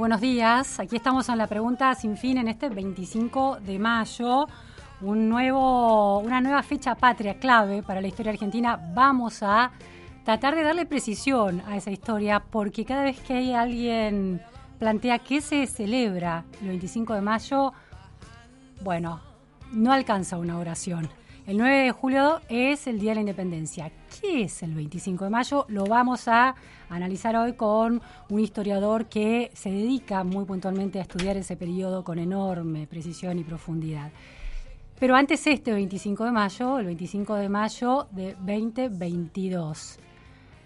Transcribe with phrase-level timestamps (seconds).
[0.00, 0.80] Buenos días.
[0.80, 4.48] Aquí estamos en la pregunta sin fin en este 25 de mayo.
[5.02, 8.80] Un nuevo, una nueva fecha patria clave para la historia argentina.
[8.94, 9.72] Vamos a
[10.24, 14.40] tratar de darle precisión a esa historia porque cada vez que alguien
[14.78, 17.74] plantea que se celebra el 25 de mayo,
[18.82, 19.20] bueno,
[19.70, 21.10] no alcanza una oración.
[21.46, 23.92] El 9 de julio es el Día de la Independencia.
[24.18, 25.66] ¿Qué es el 25 de mayo?
[25.68, 26.56] Lo vamos a
[26.88, 32.18] analizar hoy con un historiador que se dedica muy puntualmente a estudiar ese periodo con
[32.18, 34.10] enorme precisión y profundidad.
[34.98, 39.98] Pero antes este 25 de mayo, el 25 de mayo de 2022.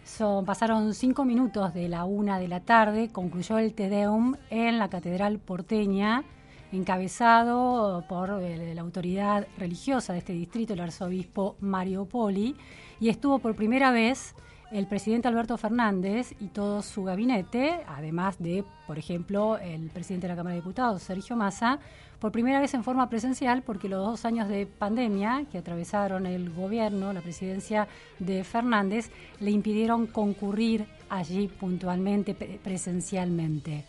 [0.05, 4.79] Son, pasaron cinco minutos de la una de la tarde, concluyó el Te Deum en
[4.79, 6.25] la Catedral porteña,
[6.73, 12.57] encabezado por eh, la autoridad religiosa de este distrito, el arzobispo Mario Poli,
[13.01, 14.35] y estuvo por primera vez
[14.73, 20.33] el presidente Alberto Fernández y todo su gabinete, además de, por ejemplo, el presidente de
[20.33, 21.79] la Cámara de Diputados, Sergio Massa,
[22.19, 26.51] por primera vez en forma presencial, porque los dos años de pandemia que atravesaron el
[26.51, 27.87] gobierno, la presidencia
[28.19, 29.11] de Fernández,
[29.41, 33.85] le impidieron concurrir allí puntualmente, presencialmente.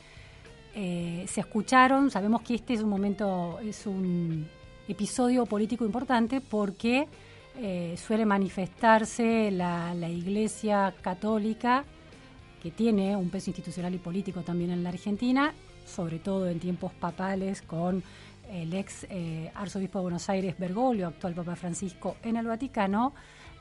[0.75, 4.45] Eh, se escucharon, sabemos que este es un momento, es un
[4.87, 7.07] episodio político importante porque
[7.57, 11.85] eh, suele manifestarse la, Iglesia Católica,
[12.61, 15.53] que tiene un peso institucional y político también en la Argentina,
[15.85, 18.03] sobre todo en tiempos papales con
[18.51, 23.13] el ex eh, arzobispo de Buenos Aires Bergoglio, actual Papa Francisco, en el Vaticano.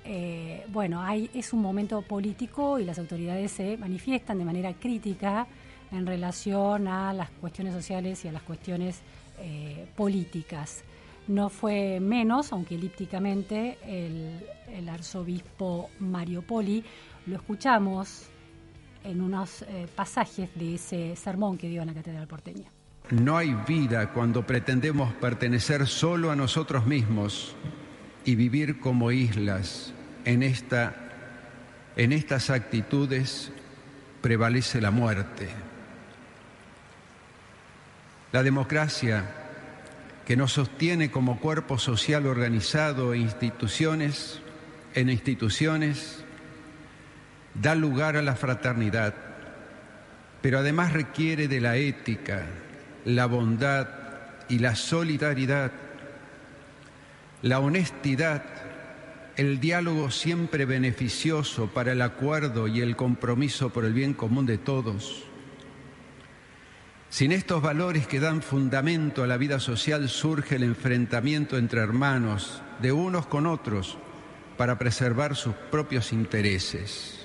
[0.05, 5.47] Eh, bueno, hay, es un momento político y las autoridades se manifiestan de manera crítica
[5.93, 9.01] en relación a las cuestiones sociales y a las cuestiones
[9.97, 10.85] políticas.
[11.27, 16.85] No fue menos, aunque elípticamente, el, arzobispo Mario Poli.
[17.27, 18.27] Lo escuchamos
[19.03, 22.71] en unos eh, pasajes de ese sermón que dio en la Catedral porteña.
[23.11, 27.55] No hay vida cuando pretendemos pertenecer solo a nosotros mismos
[28.25, 29.95] y vivir como islas.
[30.25, 30.95] En, esta,
[31.97, 33.53] en estas actitudes
[34.21, 35.49] prevalece la muerte.
[38.33, 39.44] La democracia
[40.27, 44.41] que nos sostiene como cuerpo social organizado e instituciones,
[44.95, 46.25] en instituciones,
[47.55, 49.15] da lugar a la fraternidad,
[50.41, 52.47] pero además requiere de la ética,
[53.05, 53.89] la bondad
[54.49, 55.73] y la solidaridad,
[57.43, 58.45] la honestidad,
[59.37, 64.59] el diálogo siempre beneficioso para el acuerdo y el compromiso por el bien común de
[64.59, 65.25] todos
[67.15, 72.61] sin estos valores que dan fundamento a la vida social surge el enfrentamiento entre hermanos,
[72.83, 73.97] de unos con otros,
[74.57, 77.21] para preservar sus propios intereses.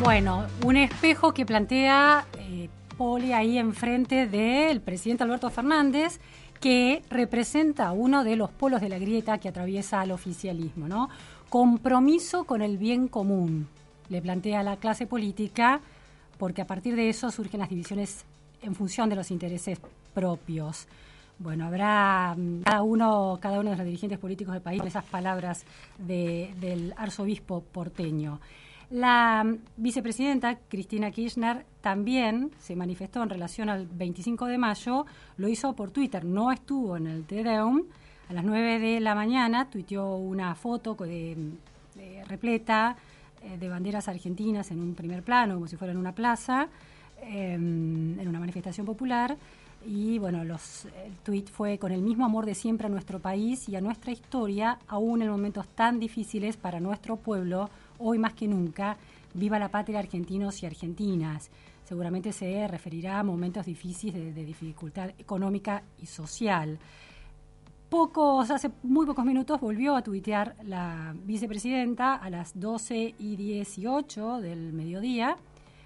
[0.00, 6.20] Bueno, un espejo que plantea eh, Poli ahí enfrente del presidente Alberto Fernández,
[6.60, 11.08] que representa uno de los polos de la grieta que atraviesa al oficialismo, ¿no?
[11.48, 13.66] Compromiso con el bien común,
[14.10, 15.80] le plantea la clase política
[16.38, 18.24] porque a partir de eso surgen las divisiones
[18.62, 19.80] en función de los intereses
[20.14, 20.86] propios.
[21.38, 25.64] Bueno, habrá mm, cada uno, cada uno de los dirigentes políticos del país esas palabras
[25.98, 28.40] del arzobispo porteño.
[28.92, 29.42] La
[29.78, 35.06] vicepresidenta Cristina Kirchner también se manifestó en relación al 25 de mayo,
[35.38, 37.84] lo hizo por Twitter, no estuvo en el Tedeum.
[38.28, 41.54] A las 9 de la mañana tuiteó una foto de,
[42.28, 42.96] repleta
[43.42, 46.68] eh, de banderas argentinas en un primer plano, como si fuera en una plaza,
[47.20, 49.36] em, en una manifestación popular.
[49.84, 53.68] Y bueno, los, el tuit fue con el mismo amor de siempre a nuestro país
[53.68, 57.68] y a nuestra historia, aún en momentos tan difíciles para nuestro pueblo
[57.98, 58.96] hoy más que nunca,
[59.34, 61.50] viva la patria argentinos y argentinas.
[61.84, 66.78] Seguramente se referirá a momentos difíciles de, dificultad económica y social.
[67.92, 74.40] Pocos, hace muy pocos minutos volvió a tuitear la vicepresidenta a las 12 y 18
[74.40, 75.36] del mediodía,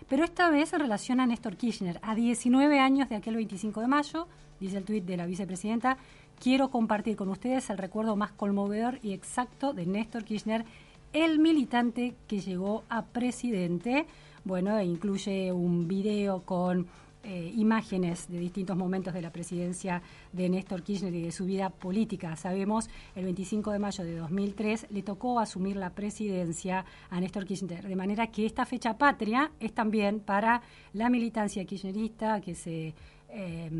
[0.08, 3.88] pero esta vez en relación a Néstor Kirchner, a 19 años de aquel 25 de
[3.88, 4.28] mayo,
[4.60, 5.98] dice el tuit de la vicepresidenta,
[6.38, 10.64] quiero compartir con ustedes el recuerdo más conmovedor y exacto de Néstor Kirchner
[11.12, 14.06] el militante que llegó a presidente.
[14.44, 16.86] Bueno, incluye un video con
[17.28, 20.00] eh, imágenes de distintos momentos de la presidencia
[20.32, 22.36] de Néstor Kirchner y de su vida política.
[22.36, 27.88] Sabemos, el 25 de mayo de 2003 le tocó asumir la presidencia a Néstor Kirchner,
[27.88, 30.62] de manera que esta fecha patria es también para
[30.92, 32.94] la militancia kirchnerista que se
[33.28, 33.70] eh,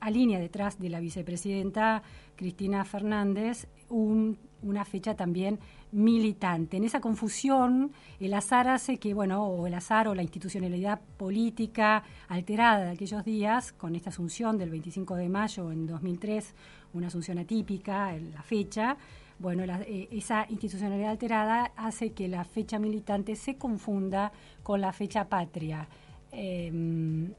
[0.00, 2.02] alinea detrás de la vicepresidenta
[2.36, 5.58] Cristina Fernández, una fecha también
[5.92, 6.76] militante.
[6.76, 12.04] En esa confusión, el azar hace que, bueno, o el azar o la institucionalidad política
[12.28, 16.54] alterada de aquellos días, con esta asunción del 25 de mayo en 2003,
[16.94, 18.96] una asunción atípica, en la fecha,
[19.38, 24.32] bueno, eh, esa institucionalidad alterada hace que la fecha militante se confunda
[24.64, 25.88] con la fecha patria.
[26.32, 27.32] Em,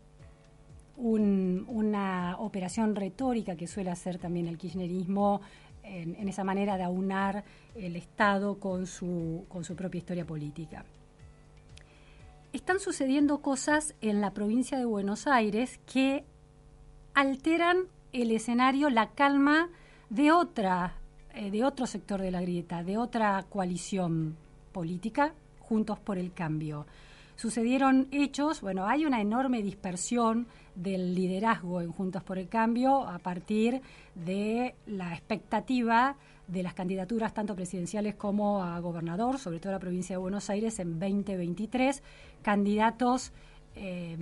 [1.01, 5.39] una operación retórica que suele hacer también el kirchnerismo
[5.89, 7.43] en, esa manera de aunar
[7.75, 10.85] el Estado con su, con su propia historia política.
[12.53, 16.23] Están sucediendo cosas en la provincia de Buenos Aires que
[17.13, 19.69] alteran el escenario, la calma
[20.09, 20.95] de otra,
[21.35, 24.35] eh, de otro sector de la grieta, de otra coalición
[24.71, 26.87] política, Juntos por el Cambio.
[27.39, 30.45] Sucedieron hechos, bueno, hay una enorme dispersión
[30.75, 33.81] del liderazgo en Juntos por el Cambio a partir
[34.13, 40.15] de la expectativa de las candidaturas tanto presidenciales como a gobernador, sobre todo la provincia
[40.15, 42.03] de Buenos Aires en 2023,
[42.41, 43.31] candidatos
[43.73, 44.17] eh,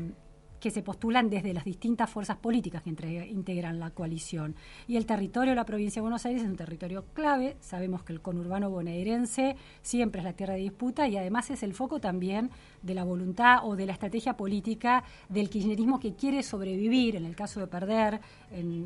[0.60, 4.56] que se postulan desde las distintas fuerzas políticas que integran la coalición.
[4.88, 7.58] Y el territorio de la provincia de Buenos Aires es un territorio clave.
[7.60, 11.74] Sabemos que el conurbano bonaerense siempre es la tierra de disputa y además es el
[11.74, 12.50] foco también
[12.82, 17.36] de la voluntad o de la estrategia política del kirchnerismo que quiere sobrevivir, en el
[17.36, 18.20] caso de perder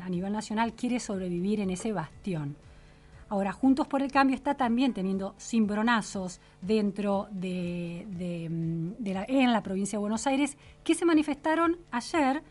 [0.02, 2.56] a nivel nacional, quiere sobrevivir en ese bastión.
[3.32, 8.06] Ahora, Juntos por el Cambio está también teniendo cimbronazos dentro de,
[9.00, 12.42] la, en la provincia de Buenos Aires que se manifestaron ayer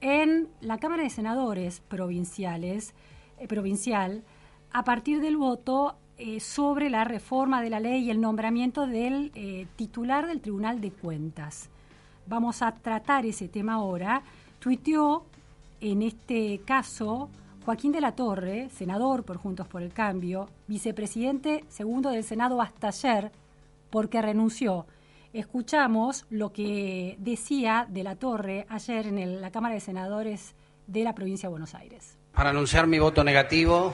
[0.00, 2.94] en la Cámara de Senadores provinciales,
[3.38, 4.22] eh, provincial
[4.70, 9.32] a partir del voto eh, sobre la reforma de la ley y el nombramiento del
[9.34, 11.70] eh, titular del Tribunal de Cuentas.
[12.28, 14.22] Vamos a tratar ese tema ahora.
[14.60, 15.24] Tuiteó
[15.80, 17.30] en este caso
[17.70, 22.88] Joaquín de la Torre, senador por Juntos por el Cambio, vicepresidente segundo del Senado hasta
[22.88, 23.30] ayer,
[23.90, 24.86] porque renunció.
[25.32, 30.56] Escuchamos lo que decía de la Torre ayer en la Cámara de Senadores
[30.88, 32.18] de la provincia de Buenos Aires.
[32.32, 33.92] Para anunciar mi voto negativo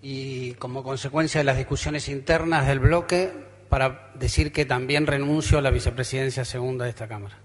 [0.00, 3.30] y como consecuencia de las discusiones internas del bloque,
[3.68, 7.36] para decir que también renuncio a la vicepresidencia segunda de esta Cámara.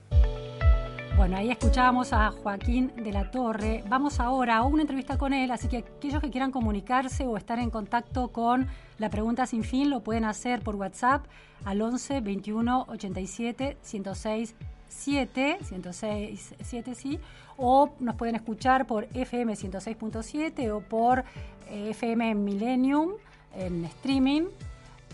[1.21, 3.83] Bueno, ahí escuchábamos a Joaquín de la Torre.
[3.87, 7.59] Vamos ahora a una entrevista con él, así que aquellos que quieran comunicarse o estar
[7.59, 8.65] en contacto con
[8.97, 11.27] la pregunta sin fin lo pueden hacer por WhatsApp
[11.63, 14.55] al 11 21 87 106
[14.87, 17.19] 7, 106 7 sí,
[17.55, 21.23] o nos pueden escuchar por FM 106.7 o por
[21.69, 23.11] FM Millennium
[23.53, 24.45] en streaming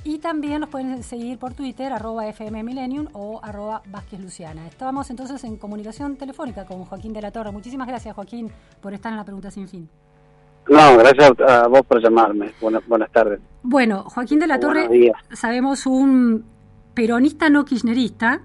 [0.08, 4.66] y también nos pueden seguir por Twitter, arroba FM Millennium o arroba Vázquez Luciana.
[4.66, 7.52] Estábamos entonces en comunicación telefónica con Joaquín de la Torre.
[7.52, 8.50] Muchísimas gracias, Joaquín,
[8.82, 9.90] por estar en la pregunta sin fin.
[10.70, 12.54] No, gracias a vos por llamarme.
[12.62, 13.42] Buenas, buenas tardes.
[13.64, 16.46] Bueno, Joaquín de la Torre, sabemos un
[16.94, 18.44] peronista no kirchnerista.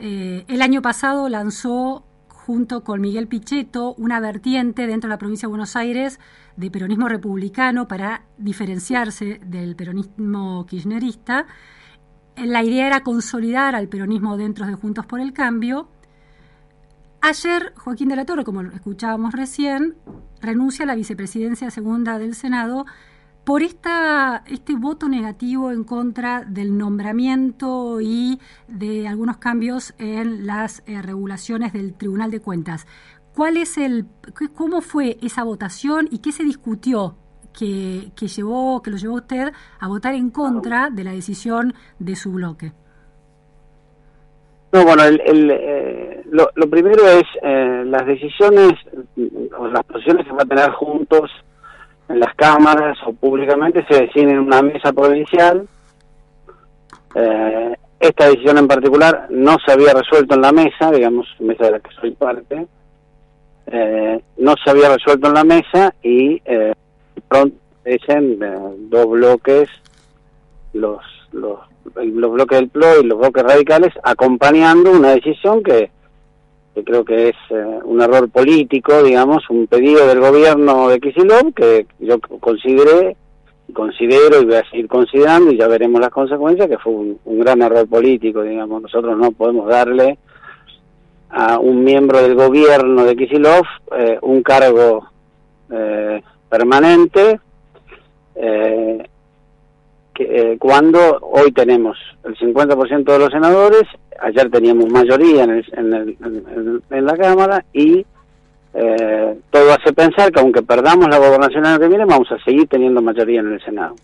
[0.00, 2.04] Eh, el año pasado lanzó
[2.46, 6.18] junto con Miguel Pichetto, una vertiente dentro de la provincia de Buenos Aires
[6.56, 11.46] de peronismo republicano para diferenciarse del peronismo kirchnerista.
[12.36, 15.88] La idea era consolidar al peronismo dentro de Juntos por el Cambio.
[17.20, 19.96] Ayer, Joaquín de la Torre, como escuchábamos recién,
[20.40, 22.86] renuncia a la vicepresidencia segunda del Senado
[23.44, 30.82] por esta, este voto negativo en contra del nombramiento y de algunos cambios en las
[30.86, 32.86] eh, regulaciones del Tribunal de Cuentas.
[33.34, 34.06] ¿Cuál es el,
[34.54, 37.16] cómo fue esa votación y qué se discutió
[37.58, 42.16] que, que llevó, que lo llevó usted a votar en contra de la decisión de
[42.16, 42.72] su bloque?
[44.72, 48.72] No, bueno, el, eh, lo, primero es eh, las decisiones
[49.58, 51.28] o las posiciones que va a tener juntos
[52.10, 55.66] en las cámaras o públicamente se deciden en una mesa provincial.
[57.14, 61.70] Eh, esta decisión en particular no se había resuelto en la mesa, digamos, mesa de
[61.72, 62.66] la que soy parte,
[64.38, 66.40] no se había resuelto en la mesa y
[67.28, 68.38] pronto dicen
[68.90, 69.68] dos bloques
[70.72, 71.00] los
[71.32, 71.58] los
[71.94, 75.90] los bloques del PLO y los bloques radicales acompañando una decisión que,
[76.84, 81.86] creo que es eh, un error político, digamos, un pedido del gobierno de Kisilov que
[81.98, 83.16] yo consideré,
[83.72, 87.62] considero y voy a seguir considerando y ya veremos las consecuencias, que fue un, gran
[87.62, 90.18] error político, digamos, nosotros no podemos darle
[91.28, 93.64] a un miembro del gobierno de Kisilov
[93.96, 95.08] eh, un cargo
[95.70, 97.40] eh, permanente
[98.34, 99.09] eh,
[100.22, 103.82] eh, cuando hoy tenemos el 50% de los senadores,
[104.20, 105.64] ayer teníamos mayoría en,
[106.90, 108.04] en, la Cámara y
[108.74, 112.38] eh, todo hace pensar que aunque perdamos la gobernación en el que viene, vamos a
[112.44, 113.96] seguir teniendo mayoría en el Senado.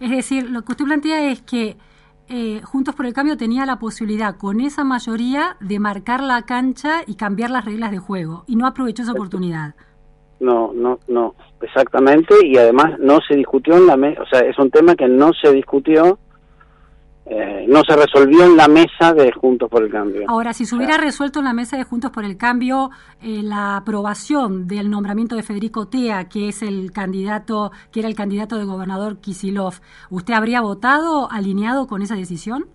[0.00, 1.76] Es decir, lo que usted plantea es que
[2.28, 7.00] eh, Juntos por el Cambio tenía la posibilidad con esa mayoría de marcar la cancha
[7.06, 9.74] y cambiar las reglas de juego y no aprovechó esa oportunidad
[10.40, 14.58] no, no, no, exactamente, y además no se discutió en la mesa, o sea, es
[14.58, 16.18] un tema que no se discutió,
[17.30, 20.24] eh, no se resolvió en la mesa de Juntos por el Cambio.
[20.28, 22.90] Ahora, si se hubiera resuelto en la mesa de Juntos por el Cambio
[23.20, 28.14] eh, la aprobación del nombramiento de Federico Tea, que es el candidato, que era el
[28.14, 29.74] candidato de gobernador Kisilov,
[30.08, 32.66] ¿usted habría votado alineado con esa decisión?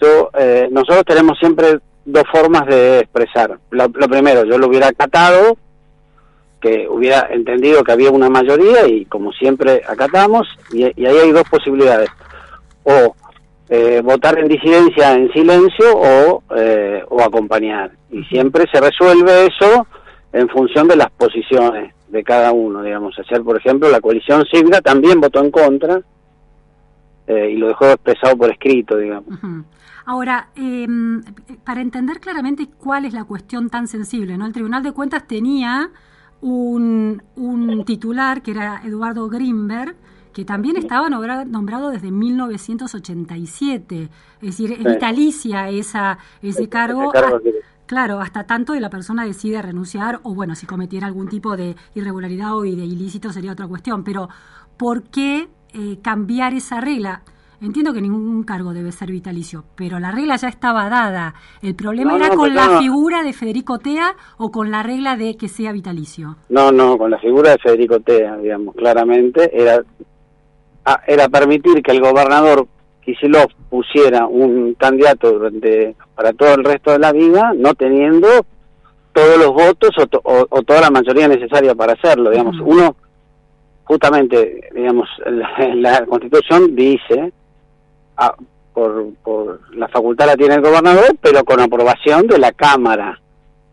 [0.00, 3.56] Yo, eh, nosotros tenemos siempre dos formas de expresar.
[3.70, 5.56] Lo, lo primero, yo lo hubiera acatado
[6.60, 11.48] que hubiera entendido que había una mayoría y como siempre acatamos y, ahí hay dos
[11.48, 12.10] posibilidades.
[12.84, 13.14] O
[13.68, 17.92] eh, votar en disidencia en silencio o, eh, o acompañar.
[18.10, 19.86] Y siempre se resuelve eso
[20.32, 23.16] en función de las posiciones de cada uno digamos.
[23.18, 26.00] Ayer por ejemplo la coalición cívica también votó en contra
[27.26, 29.38] eh, y lo dejó expresado por escrito digamos.
[30.06, 31.22] Ahora, em,
[31.64, 34.46] para entender claramente cuál es la cuestión tan sensible, ¿no?
[34.46, 35.90] El Tribunal de Cuentas tenía
[36.40, 39.96] un, un titular que era Eduardo Grimberg,
[40.32, 44.02] que también estaba nombrado desde 1987.
[44.04, 47.12] Es decir, es vitalicia esa, ese cargo.
[47.86, 51.76] claro, hasta tanto de la persona decide renunciar o, bueno, si cometiera algún tipo de
[51.94, 54.04] irregularidad o de ilícito sería otra cuestión.
[54.04, 54.28] Pero,
[54.76, 57.22] ¿por qué eh, cambiar esa regla?
[57.62, 61.34] Entiendo que ningún cargo debe ser vitalicio, pero la regla ya estaba dada.
[61.60, 65.48] ¿El problema era con la figura de Federico Tea o con la regla de que
[65.48, 66.36] sea vitalicio?
[66.48, 69.50] No, no, con la figura de Federico Tea, digamos, claramente.
[69.52, 69.82] Era,
[70.86, 72.66] ah, era permitir que el gobernador
[73.02, 78.26] Kisilov pusiera un candidato durante, para todo el resto de la vida, no teniendo
[79.12, 79.90] todos los votos
[80.22, 82.30] o, toda la mayoría necesaria para hacerlo.
[82.30, 82.96] Digamos, uno,
[83.84, 85.10] justamente, digamos,
[85.74, 87.34] la Constitución dice
[88.72, 93.20] por, por la facultad la tiene el gobernador, pero con aprobación de la Cámara.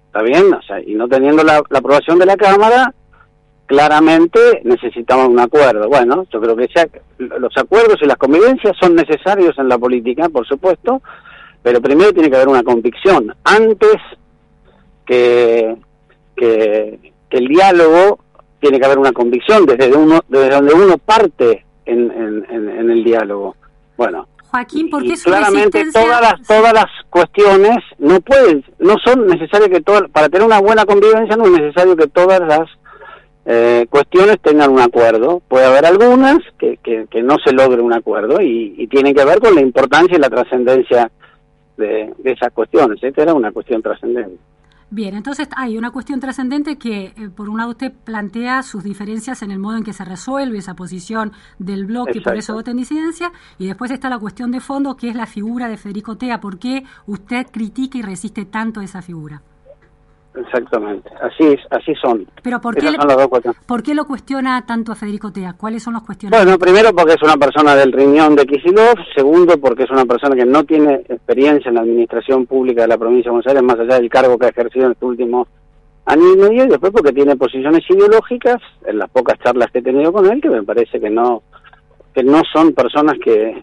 [0.07, 0.53] ¿Está bien?
[0.53, 2.93] O sea, y no teniendo la, aprobación de la Cámara,
[3.65, 5.87] claramente necesitamos un acuerdo.
[5.87, 6.67] Bueno, yo creo que
[7.17, 11.01] los acuerdos y las convivencias son necesarios en la política, por supuesto,
[11.61, 13.33] pero primero tiene que haber una convicción.
[13.43, 13.97] Antes
[15.05, 15.75] que,
[16.35, 16.99] que,
[17.29, 18.19] el diálogo,
[18.59, 23.03] tiene que haber una convicción desde, uno, desde donde uno parte en, en, en el
[23.03, 23.55] diálogo.
[23.97, 29.69] Bueno, Joaquín, ¿por qué claramente todas las todas las cuestiones no pueden, no son necesarias
[29.69, 32.67] que todas, para tener una buena convivencia no es necesario que todas las
[33.45, 35.41] eh, cuestiones tengan un acuerdo.
[35.47, 39.39] Puede haber algunas que, que, no se logre un acuerdo y, y tienen que ver
[39.39, 41.11] con la importancia y la trascendencia
[41.77, 43.01] de, de esas cuestiones.
[43.01, 44.37] Esta era una cuestión trascendente.
[44.89, 49.41] Bien, entonces hay una cuestión trascendente que, eh, por un lado, usted plantea sus diferencias
[49.41, 52.71] en el modo en que se resuelve esa posición del bloque y por eso vota
[52.71, 56.15] en disidencia, y después está la cuestión de fondo, que es la figura de Federico
[56.15, 56.39] Tea.
[56.39, 59.41] ¿Por qué usted critica y resiste tanto esa figura?
[60.39, 62.27] Exactamente, así así son.
[62.43, 62.95] Pero ¿por qué,
[63.65, 65.55] ¿por qué lo cuestiona tanto a Federico Tea?
[65.57, 66.39] ¿Cuáles son los cuestiones?
[66.39, 70.35] Bueno, primero porque es una persona del riñón de Kisilov, segundo porque es una persona
[70.35, 73.79] que no tiene experiencia en la administración pública de la provincia de Buenos Aires, más
[73.79, 75.47] allá del cargo que ha ejercido en estos últimos
[76.07, 80.13] han disminuido y después porque tiene posiciones ideológicas, en las pocas charlas que he tenido
[80.13, 81.43] con él, que me parece que no,
[82.13, 83.61] que no son personas que,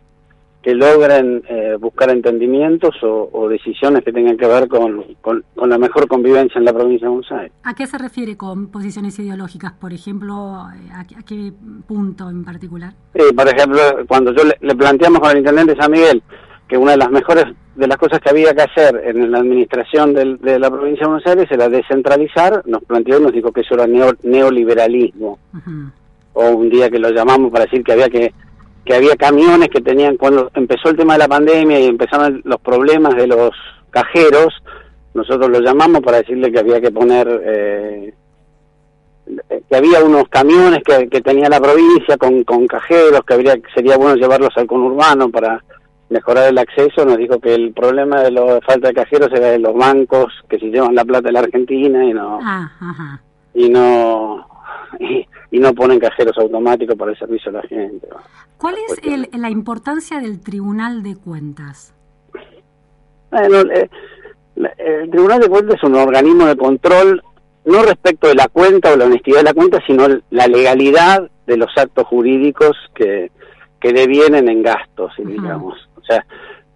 [0.64, 6.09] que logren eh, buscar entendimientos o, decisiones que tengan que ver con, con, la mejor
[6.09, 7.52] convivencia en la provincia de Buenos Aires.
[7.64, 9.73] ¿A qué se refiere con posiciones ideológicas?
[9.73, 11.52] Por ejemplo, eh, ¿a, qué
[11.87, 12.94] punto en particular?
[13.37, 16.23] por ejemplo, cuando yo le, planteamos con el intendente San Miguel
[16.66, 17.44] que una de las mejores
[17.76, 21.26] de las cosas que había que hacer en la administración de la provincia de Buenos
[21.26, 25.38] Aires era descentralizar, nos planteó y nos dijo que eso era neoliberalismo.
[26.33, 28.33] O un día que lo llamamos para decir que había que
[28.85, 32.61] que había camiones que tenían, cuando empezó el tema de la pandemia y empezaron los
[32.61, 33.50] problemas de los
[33.91, 34.55] cajeros,
[35.14, 38.14] nosotros lo llamamos para decirle que había que poner, eh,
[39.69, 44.17] que había unos camiones que, tenía la provincia con, con cajeros, que habría, sería bueno
[44.17, 45.62] llevarlos al conurbano para
[46.11, 49.59] mejorar el acceso, nos dijo que el problema de la falta de cajeros era de
[49.59, 52.38] los bancos que se llevan la plata de la Argentina y no...
[52.43, 53.21] Ah,
[53.55, 54.53] y no
[54.99, 55.26] y,
[55.59, 58.09] no ponen cajeros automáticos para el servicio a la gente.
[58.59, 61.94] ¿Cuál es la importancia del Tribunal de Cuentas?
[63.30, 63.88] Bueno, eh,
[64.56, 67.23] el Tribunal de Cuentas es un organismo de control
[67.64, 71.56] no respecto de la cuenta o la honestidad de la cuenta, sino la legalidad de
[71.56, 73.30] los actos jurídicos que,
[73.80, 75.88] que devienen en gastos, digamos.
[75.97, 76.25] O sea,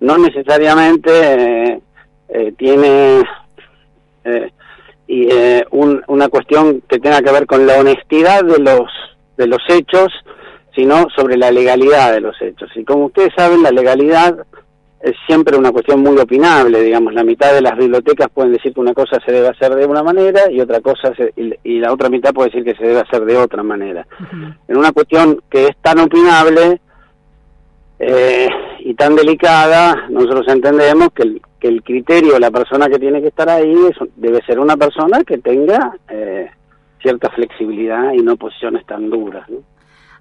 [0.01, 1.81] no necesariamente eh,
[2.29, 3.23] eh, tiene
[5.09, 8.89] y eh, una cuestión que tenga que ver con la honestidad de los
[9.39, 10.09] de los hechos,
[10.75, 12.71] sino sobre la legalidad de los hechos.
[12.75, 14.37] Y como ustedes saben, la legalidad
[15.01, 18.81] es siempre una cuestión muy opinable, digamos, la mitad de las bibliotecas pueden decir que
[18.81, 22.35] una cosa se debe hacer de una manera y otra cosa y, la otra mitad
[22.35, 24.07] puede decir que se debe hacer de otra manera.
[24.67, 26.81] En una cuestión que es tan opinable
[27.99, 28.49] eh,
[28.81, 33.21] y tan delicada, nosotros entendemos que el, que el criterio de la persona que tiene
[33.21, 33.75] que estar ahí
[34.17, 36.51] debe ser una persona que tenga eh,
[37.03, 39.49] cierta flexibilidad y no posiciones tan duras.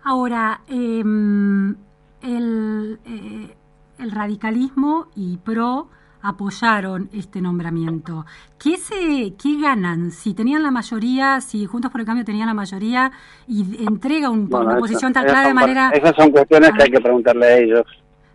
[0.04, 1.76] Ahora, em,
[2.24, 3.56] el, eh,
[4.00, 5.90] el radicalismo y PRO
[6.28, 8.26] apoyaron este nombramiento.
[8.60, 12.54] ¿Qué, se, ¿Qué ganan si tenían la mayoría, si Juntos por el Cambio tenían la
[12.54, 13.12] mayoría
[13.48, 15.92] y entrega un, una posición tan clara de manera...
[15.94, 17.86] Esas son cuestiones que hay que preguntarle a ellos.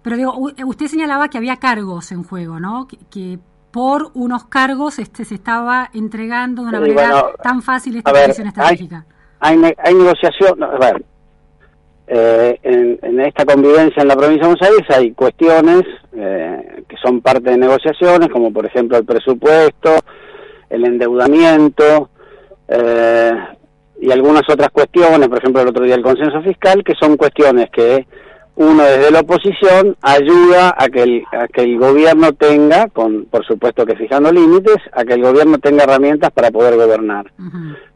[0.02, 0.34] Pero digo,
[0.66, 2.88] usted señalaba que había cargos en juego, ¿no?
[3.10, 3.38] Que,
[3.70, 9.06] por unos cargos este se estaba entregando de una manera tan fácil esta posición estratégica.
[9.40, 11.02] Hay, hay, negociación, a ver,
[12.14, 15.82] eh, en, esta convivencia en la provincia de Buenos Aires hay cuestiones
[16.14, 19.96] eh, que son parte de negociaciones, como por ejemplo el presupuesto,
[20.68, 22.10] el endeudamiento
[22.68, 23.32] eh,
[23.98, 27.70] y algunas otras cuestiones, por ejemplo el otro día el consenso fiscal, que son cuestiones
[27.70, 28.06] que
[28.56, 33.46] uno desde la oposición ayuda a que el, a que el gobierno tenga, con por
[33.46, 37.32] supuesto que fijando límites, a que el gobierno tenga herramientas para poder gobernar.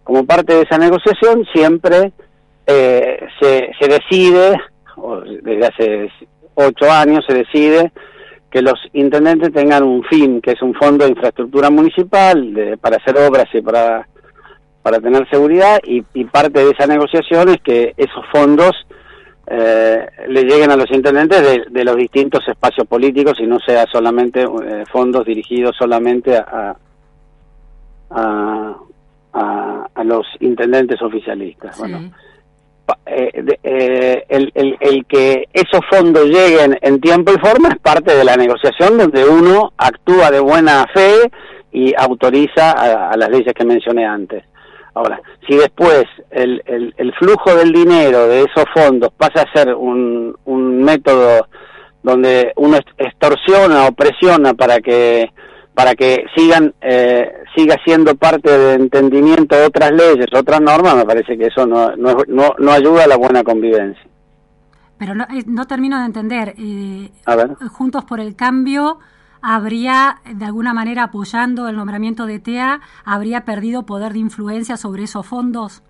[0.05, 2.13] Como parte de esa negociación siempre
[2.67, 4.57] eh, se, se decide,
[5.43, 6.11] desde hace
[6.55, 7.93] ocho años se decide
[8.51, 12.97] que los intendentes tengan un fin, que es un fondo de infraestructura municipal de, para
[12.97, 14.09] hacer obras y para,
[14.83, 18.73] para tener seguridad, y, y parte de esa negociación es que esos fondos
[19.49, 24.43] eh, le lleguen a los intendentes de, los distintos espacios políticos y no sea solamente
[24.43, 26.77] eh, fondos dirigidos solamente a,
[28.11, 28.77] a,
[29.33, 31.79] a, los intendentes oficialistas.
[31.79, 32.11] Bueno,
[33.07, 38.25] eh, el, el, el, que esos fondos lleguen en tiempo y forma es parte de
[38.25, 41.31] la negociación donde uno actúa de buena fe
[41.73, 42.71] y autoriza
[43.11, 44.45] a las leyes que mencioné antes.
[44.97, 50.35] Ahora, si después el, el, flujo del dinero de esos fondos pasa a ser un,
[50.47, 51.49] un método
[52.03, 55.31] donde uno extorsiona o presiona para que
[55.77, 61.05] para que sigan eh, siga siendo parte del entendimiento de otras leyes, otras normas, me
[61.05, 62.17] parece que eso no, no,
[62.59, 64.03] no, ayuda a la buena convivencia.
[64.97, 66.55] Pero no, eh, no termino de entender.
[66.57, 67.11] Eh,
[67.69, 69.01] Juntos por el Cambio
[69.43, 75.03] habría, de alguna manera, apoyando el nombramiento de TEA, habría perdido poder de influencia sobre
[75.03, 75.83] esos fondos?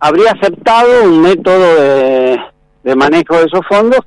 [0.00, 4.00] Habría aceptado un método de, manejo de esos fondos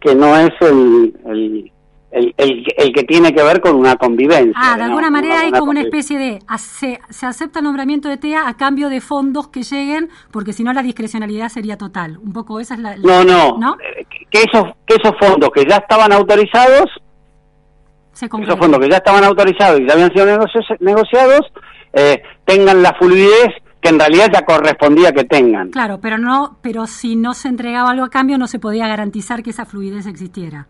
[0.00, 1.71] que no es el, el,
[2.12, 4.52] el, que tiene que ver con una convivencia.
[4.54, 8.18] Ah, de alguna manera hay como una especie de, se, se, acepta el nombramiento de
[8.18, 12.18] TEA a cambio de fondos que lleguen, porque si no la discrecionalidad sería total.
[12.18, 12.96] Un poco esa es la...
[12.96, 16.90] no, no, eh, Que, esos, que esos fondos que ya estaban autorizados
[18.12, 20.26] esos fondos que ya estaban autorizados y ya habían sido
[20.80, 21.40] negociados
[21.94, 23.48] eh, tengan la fluidez
[23.80, 25.70] que en realidad ya correspondía que tengan.
[25.70, 29.42] Claro, pero no, pero si no se entregaba algo a cambio no se podía garantizar
[29.42, 30.68] que esa fluidez existiera.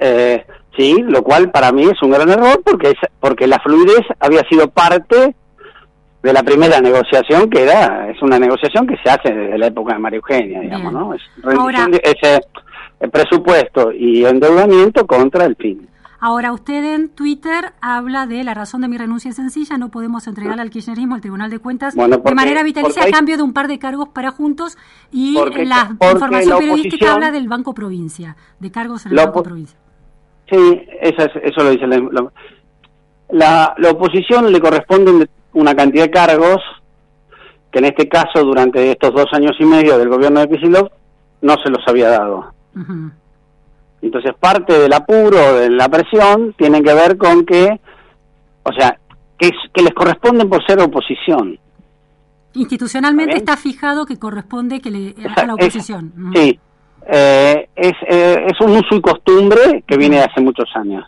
[0.00, 0.44] Eh,
[0.76, 4.42] sí, lo cual para mí es un gran error porque, es, porque la fluidez había
[4.48, 5.34] sido parte
[6.22, 9.92] de la primera negociación que era, es una negociación que se hace desde la época
[9.92, 11.14] de María Eugenia, digamos, ¿no?
[11.14, 12.40] Es de ese
[13.08, 15.86] presupuesto y endeudamiento contra el fin.
[16.26, 20.26] Ahora, usted en Twitter habla de la razón de mi renuncia es sencilla, no podemos
[20.26, 23.68] entregar al kirchnerismo al Tribunal de Cuentas de manera vitalicia a cambio de un par
[23.68, 24.78] de cargos para juntos
[25.12, 29.78] y la información periodística habla del Banco Provincia, de cargos en el Banco Provincia.
[30.50, 31.86] Sí, eso, eso lo dice
[33.30, 36.60] la, la, oposición le corresponden una cantidad de cargos
[37.70, 40.90] que en este caso durante estos dos años y medio del gobierno de Pisilov
[41.42, 42.52] no se los había dado.
[44.00, 47.80] Entonces parte del apuro, de la presión, tiene que ver con que,
[48.62, 48.98] o sea,
[49.38, 51.58] que, que les corresponden por ser oposición.
[52.54, 56.12] Institucionalmente está, fijado que corresponde que le a la oposición.
[56.34, 56.58] Sí,
[57.06, 61.04] eh, es, eh, es un uso y costumbre que viene de hace muchos años.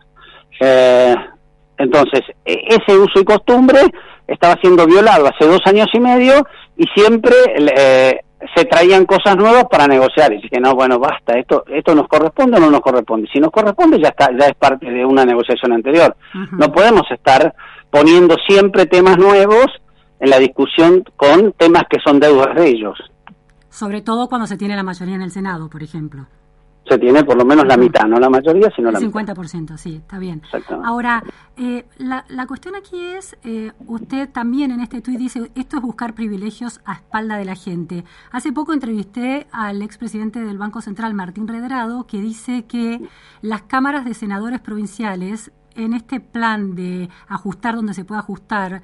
[0.60, 1.14] Eh,
[1.78, 3.80] entonces, e, ese uso y costumbre
[4.26, 8.20] estaba siendo violado hace dos años y medio y siempre eh,
[8.54, 10.32] se traían cosas nuevas para negociar.
[10.32, 13.28] Y dije no bueno basta esto esto nos corresponde o no nos corresponde.
[13.32, 16.16] Si nos corresponde ya está ya es parte de una negociación anterior.
[16.52, 17.54] No podemos estar
[17.90, 19.66] poniendo siempre temas nuevos
[20.20, 22.98] en la discusión con temas que son deudas de ellos
[23.76, 26.26] sobre todo cuando se tiene la mayoría en el senado por ejemplo
[26.88, 30.18] se tiene por lo menos la mitad, no la mayoría, sino la 50%, sí, está
[30.18, 30.42] bien.
[30.84, 31.22] Ahora,
[31.56, 35.82] eh, la, la, cuestión aquí es, eh, usted también en este tuit dice, esto es
[35.82, 38.04] buscar privilegios a espalda de la gente.
[38.30, 43.00] Hace poco entrevisté al expresidente del Banco Central, Martín Redrado, que dice que
[43.42, 48.82] las cámaras de senadores provinciales en este plan de ajustar donde se puede ajustar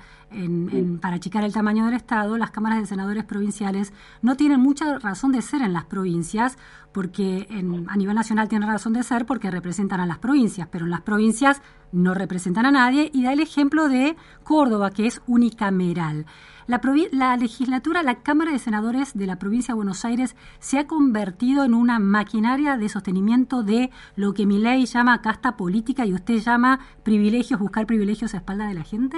[1.00, 5.32] para achicar el tamaño del Estado, las cámaras de senadores provinciales no tienen mucha razón
[5.32, 6.56] de ser en las provincias,
[6.92, 7.46] porque
[7.88, 11.02] a nivel nacional tienen razón de ser porque representan a las provincias, pero en las
[11.02, 11.60] provincias
[11.92, 16.24] no representan a nadie, y da el ejemplo de Córdoba, que es unicameral.
[16.66, 16.80] La,
[17.12, 21.64] la, legislatura, la Cámara de Senadores de la provincia de Buenos Aires se ha convertido
[21.64, 26.36] en una maquinaria de sostenimiento de lo que mi ley llama casta política y usted
[26.36, 29.16] llama privilegios, buscar privilegios a espalda de la gente.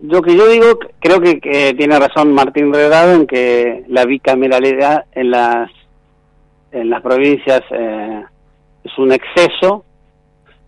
[0.00, 5.30] Lo que yo digo, creo que, tiene razón Martín Redrado en que la bicameralidad en
[5.30, 5.70] las
[6.72, 8.24] en las provincias eh,
[8.82, 9.84] es un exceso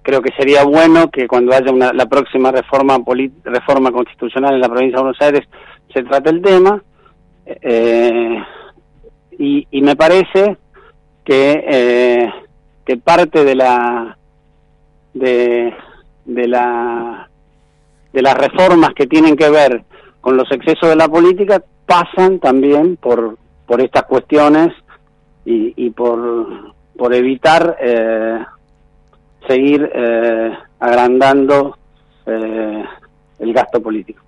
[0.04, 2.98] creo que sería bueno que cuando haya una, la próxima reforma
[3.42, 5.48] reforma constitucional en la provincia de Buenos Aires
[5.92, 6.82] se trate el tema
[7.46, 8.38] eh,
[9.38, 10.56] y, y, me parece
[11.24, 12.32] que eh,
[12.84, 14.16] que parte de la
[15.14, 15.74] de,
[16.26, 17.28] de la
[18.12, 19.84] de las reformas que tienen que ver
[20.20, 24.68] con los excesos de la política pasan también por por estas cuestiones
[25.46, 28.44] y, y por por evitar eh,
[29.46, 31.76] seguir eh, agrandando
[32.26, 32.84] eh,
[33.38, 34.22] el gasto político.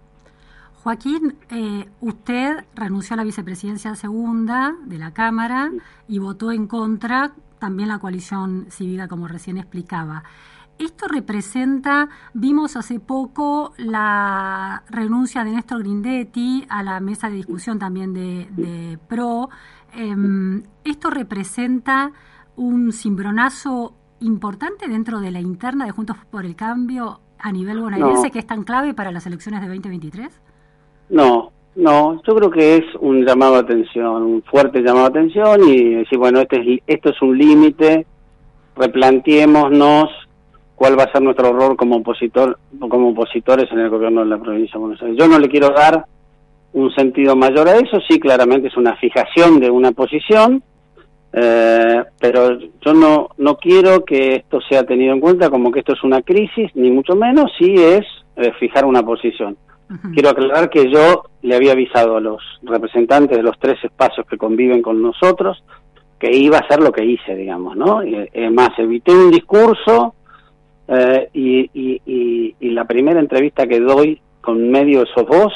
[0.83, 5.73] Joaquín, eh, usted renunció a la vicepresidencia segunda de la Cámara
[6.07, 10.23] y votó en contra también la coalición cívica, como recién explicaba.
[10.79, 17.79] Esto representa, vimos hace poco la renuncia de Néstor Grindetti a la mesa de discusión
[17.79, 19.49] también de, PRO.
[19.95, 22.13] Em, ¿Esto representa
[22.57, 28.31] un cimbronazo importante dentro de la interna de Juntos por el Cambio a nivel bonaerense
[28.31, 30.41] que es tan clave para las elecciones de 2023?
[31.11, 35.69] No, no, yo creo que es un llamado a atención, un fuerte llamado a atención
[35.69, 38.07] y decir, bueno, este es, esto es un límite,
[38.77, 40.09] replanteémonos
[40.75, 44.39] cuál va a ser nuestro rol como opositor como opositores en el gobierno de la
[44.39, 45.17] provincia de Buenos Aires.
[45.19, 46.07] Yo no le quiero dar
[46.73, 50.63] un sentido mayor a eso, sí, claramente es una fijación de una posición,
[51.39, 55.93] eh, pero yo no, no quiero que esto sea tenido en cuenta como que esto
[55.93, 59.57] es una crisis, ni mucho menos, si es eh, fijar una posición.
[60.15, 64.37] Quiero aclarar que yo le había avisado a los representantes de los tres espacios que
[64.37, 65.63] conviven con nosotros
[66.19, 68.03] que iba a hacer lo que hice, digamos, ¿no?
[68.03, 70.15] Y, más, evité un discurso
[70.89, 75.53] eh, y, y, y, la primera entrevista que doy con medio de esos dos,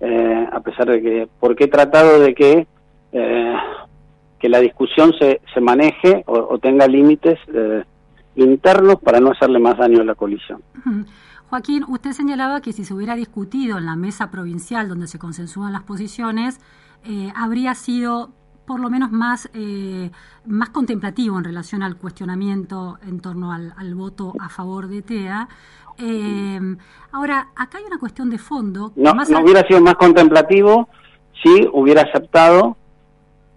[0.00, 2.66] eh, a pesar de que, porque he tratado de que
[3.12, 3.54] eh,
[4.40, 7.84] que la discusión se, se maneje o, tenga límites eh,
[8.36, 10.62] internos para no hacerle más daño a la coalición.
[11.50, 15.72] Joaquín, usted señalaba que si se hubiera discutido en la mesa provincial donde se consensúan
[15.72, 16.60] las posiciones,
[17.04, 18.30] eh, habría sido
[18.66, 20.10] por lo menos más, eh,
[20.46, 25.48] más contemplativo en relación al cuestionamiento en torno al, voto a favor de TEA.
[27.10, 28.92] ahora, acá hay una cuestión de fondo.
[28.94, 30.88] No, no hubiera sido más contemplativo
[31.42, 32.76] si hubiera aceptado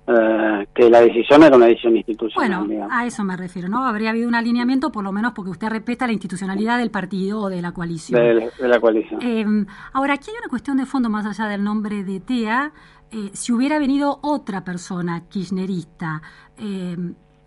[0.05, 2.65] eh, que la decisión era una decisión institucional.
[2.65, 3.85] Bueno, a eso me refiero, ¿no?
[3.85, 7.49] Habría habido un alineamiento, por lo menos porque usted respeta la institucionalidad del partido o
[7.49, 8.21] de la coalición.
[8.21, 9.21] De, la coalición.
[9.21, 9.45] Eh,
[9.93, 12.73] ahora, aquí hay una cuestión de fondo más allá del nombre de TEA.
[13.11, 16.21] Eh, si hubiera venido otra persona kirchnerista,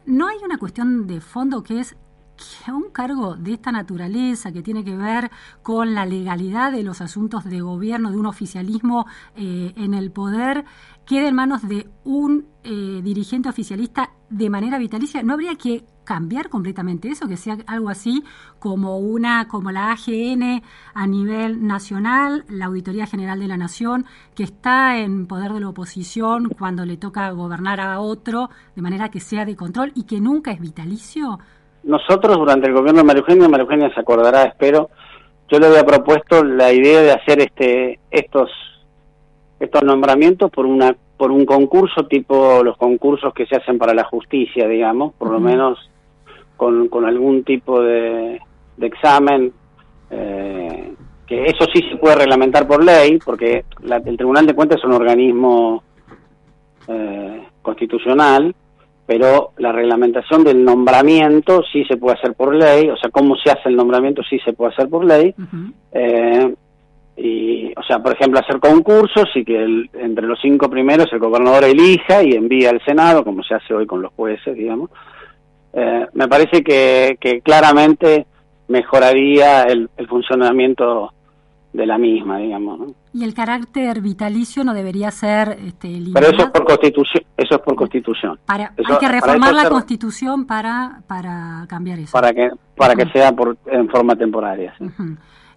[0.06, 1.96] ¿no hay una cuestión de fondo que es
[2.36, 5.30] que un cargo de esta naturaleza, que tiene que ver
[5.62, 10.64] con la legalidad de los asuntos de gobierno, de un oficialismo eh, en el poder,
[11.04, 16.48] quede en manos de un eh, dirigente oficialista de manera vitalicia, ¿no habría que cambiar
[16.48, 18.24] completamente eso, que sea algo así
[18.58, 20.62] como una, como la AGN
[20.94, 25.68] a nivel nacional, la Auditoría General de la Nación, que está en poder de la
[25.68, 30.20] oposición cuando le toca gobernar a otro, de manera que sea de control y que
[30.20, 31.40] nunca es vitalicio?
[31.86, 34.90] Nosotros durante el gobierno de María Eugenia, María Eugenia se acordará, espero,
[35.48, 38.50] yo le había propuesto la idea de hacer este estos
[39.60, 44.04] estos nombramientos por una por un concurso tipo los concursos que se hacen para la
[44.04, 45.78] justicia, digamos, por lo menos
[46.56, 48.40] con, con algún tipo de,
[48.76, 49.52] de examen,
[50.10, 50.92] eh,
[51.26, 54.92] que eso sí se puede reglamentar por ley, porque el Tribunal de Cuentas es un
[54.92, 55.82] organismo
[56.88, 58.54] eh, constitucional,
[59.06, 63.50] pero la reglamentación del nombramiento sí se puede hacer por ley, o sea, cómo se
[63.50, 65.34] hace el nombramiento sí se puede hacer por ley.
[65.92, 66.54] eh,
[67.18, 71.64] y, o sea, por ejemplo, hacer concursos y que entre los cinco primeros el gobernador
[71.64, 74.90] elija y envíe al Senado, como se hace hoy con los jueces, digamos.
[75.72, 78.26] Eh, me parece que, que claramente
[78.68, 81.12] mejoraría el, el funcionamiento
[81.76, 82.78] de la misma, digamos.
[82.78, 82.86] ¿no?
[83.12, 87.24] Y el carácter vitalicio no debería ser este, Pero eso es por constitución.
[87.36, 88.38] Eso es por constitución.
[88.46, 92.12] Para, hay que reformar la constitución para, para cambiar eso.
[92.12, 94.74] Para que, para que sea por, en forma temporaria.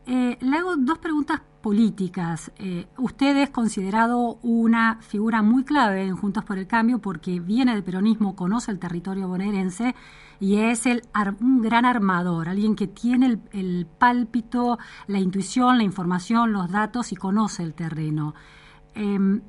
[0.05, 2.51] eh, le hago dos preguntas políticas.
[2.60, 7.73] Eh, usted es considerado una figura muy clave en Juntos por el Cambio porque viene
[7.73, 9.95] del peronismo, conoce el territorio bonaerense
[10.39, 11.02] y es el,
[11.41, 17.15] un gran armador, alguien que tiene el, pálpito, la intuición, la información, los datos y
[17.15, 18.34] conoce el terreno.
[18.95, 19.41] Eh,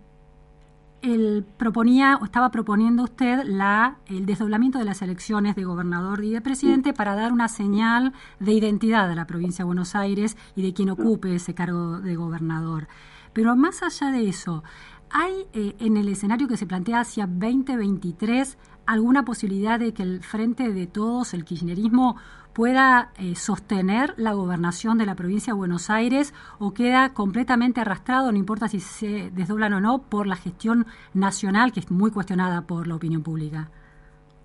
[1.02, 6.30] él proponía o estaba proponiendo usted la, el desdoblamiento de las elecciones de gobernador y
[6.30, 10.62] de presidente para dar una señal de identidad a la provincia de Buenos Aires y
[10.62, 12.88] de quien ocupe ese cargo de gobernador.
[13.32, 14.62] Pero más allá de eso,
[15.10, 18.58] ¿hay eh, en el escenario que se plantea hacia 2023
[18.90, 22.16] alguna posibilidad de que el Frente de Todos, el kirchnerismo,
[22.52, 28.32] pueda eh, sostener la gobernación de la provincia de Buenos Aires o queda completamente arrastrado,
[28.32, 32.62] no importa si se desdoblan o no, por la gestión nacional, que es muy cuestionada
[32.62, 33.68] por la opinión pública?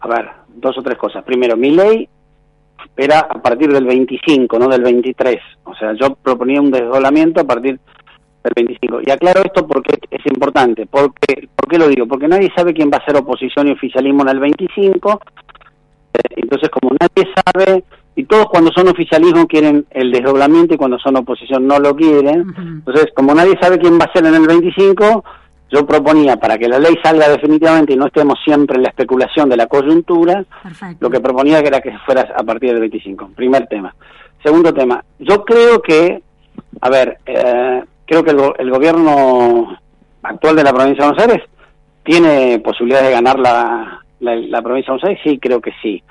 [0.02, 1.24] A ver, dos o tres cosas.
[1.24, 2.08] Primero, mi ley
[2.96, 5.38] era a partir del 25, no del 23.
[5.64, 7.80] O sea, yo proponía un desdoblamiento a partir
[8.46, 9.02] del 25.
[9.06, 10.86] Y aclaro esto porque es importante.
[10.86, 12.08] Porque, ¿Por qué lo digo?
[12.08, 15.20] Porque nadie sabe quién va a ser oposición y oficialismo en el 25
[16.36, 17.84] entonces, como nadie sabe,
[18.16, 22.46] y todos cuando son oficialismo quieren el desdoblamiento y cuando son oposición no lo quieren,
[22.58, 25.24] entonces, como nadie sabe quién va a ser en el 25,
[25.72, 29.50] yo proponía para que la ley salga definitivamente y no estemos siempre en la especulación
[29.50, 30.46] de la coyuntura,
[31.00, 33.32] lo que proponía era que fuera a partir del 25.
[33.36, 33.94] Primer tema.
[34.44, 36.22] Segundo tema, yo creo que,
[36.82, 39.78] a ver, eh, creo que el, el, gobierno
[40.24, 41.50] actual de la provincia de Buenos Aires
[42.04, 45.22] tiene posibilidades de ganar la, la, la provincia de Buenos Aires?
[45.24, 46.04] Sí, creo que sí.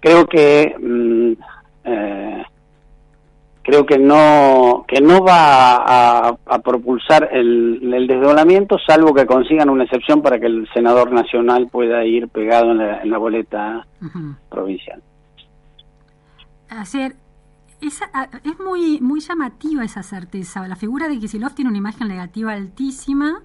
[0.00, 1.32] Creo que mmm,
[1.84, 2.44] eh,
[3.64, 9.70] creo que no que no va a, a propulsar el, el, desdoblamiento, salvo que consigan
[9.70, 13.86] una excepción para que el senador nacional pueda ir pegado en la, en la boleta
[14.02, 14.36] uh -huh.
[14.50, 15.02] provincial.
[17.86, 18.10] Esa,
[18.44, 20.66] es muy muy llamativa esa certeza.
[20.68, 23.42] La figura de Kisilov tiene una imagen negativa altísima.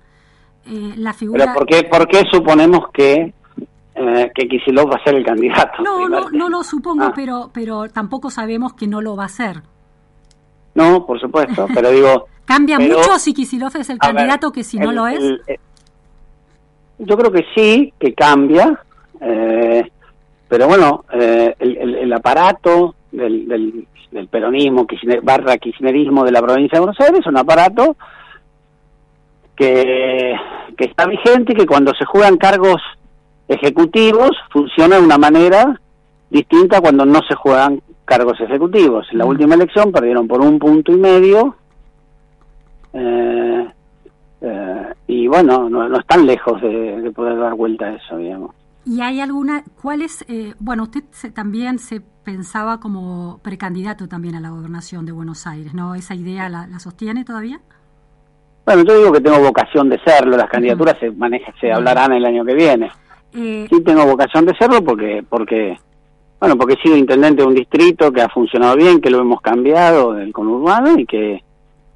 [0.66, 1.46] Eh, la figura...
[1.46, 3.34] ¿Pero por qué, por qué suponemos que
[3.96, 5.84] eh, que Kisilov va a ser el candidato.
[5.84, 7.14] No, no, no lo supongo, ah.
[7.14, 9.62] pero, pero tampoco sabemos que no lo va a ser.
[10.74, 12.28] No, por supuesto, pero digo...
[12.46, 15.20] ¿Cambia pero, mucho si Kisilov es el candidato ver, que si no el, lo es?
[15.20, 15.60] El, el,
[17.00, 18.80] yo creo que sí, que cambia,
[19.22, 19.90] eh,
[20.48, 26.78] pero bueno, eh, el, aparato del, del, del peronismo, kirchner, barra kirchnerismo de la provincia
[26.78, 27.96] de Buenos Aires es un aparato
[29.56, 30.36] que,
[30.78, 32.82] que está vigente y que cuando se juegan cargos
[33.48, 35.80] ejecutivos funciona de una manera
[36.30, 39.08] distinta cuando no se juegan cargos ejecutivos.
[39.12, 41.56] En la última elección perdieron por un punto y medio
[42.94, 43.68] eh,
[44.42, 48.56] eh, y bueno, no, no están lejos de, de, poder dar vuelta a eso, digamos.
[48.90, 54.34] ¿Y hay alguna, cuál es, eh, bueno, usted se, también se pensaba como precandidato también
[54.34, 55.94] a la gobernación de Buenos Aires, ¿no?
[55.94, 57.60] ¿Esa idea la, la sostiene todavía?
[58.66, 62.26] Bueno, yo digo que tengo vocación de serlo, las candidaturas se manejan, se hablarán el
[62.26, 62.90] año que viene.
[63.36, 65.78] Eh, sí tengo vocación de serlo porque, porque,
[66.40, 69.40] bueno, porque he sido intendente de un distrito que ha funcionado bien, que lo hemos
[69.42, 71.44] cambiado del conurbano y que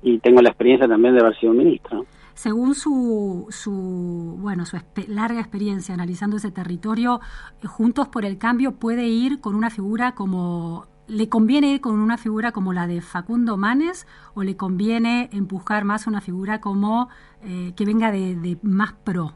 [0.03, 2.05] y tengo la experiencia también de haber sido ministro.
[2.33, 7.21] Según su, su bueno su larga experiencia analizando ese territorio,
[7.61, 11.99] eh, Juntos por el Cambio puede ir con una figura como ¿Le conviene ir con
[11.99, 17.09] una figura como la de Facundo Manes o le conviene empujar más una figura como
[17.43, 19.33] eh, que venga de, más pro?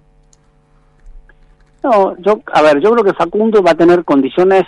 [1.84, 4.64] No, yo, a ver, yo creo que Facundo va a tener condiciones,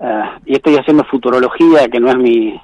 [0.00, 2.60] eh, y estoy haciendo futurología, que no es mi...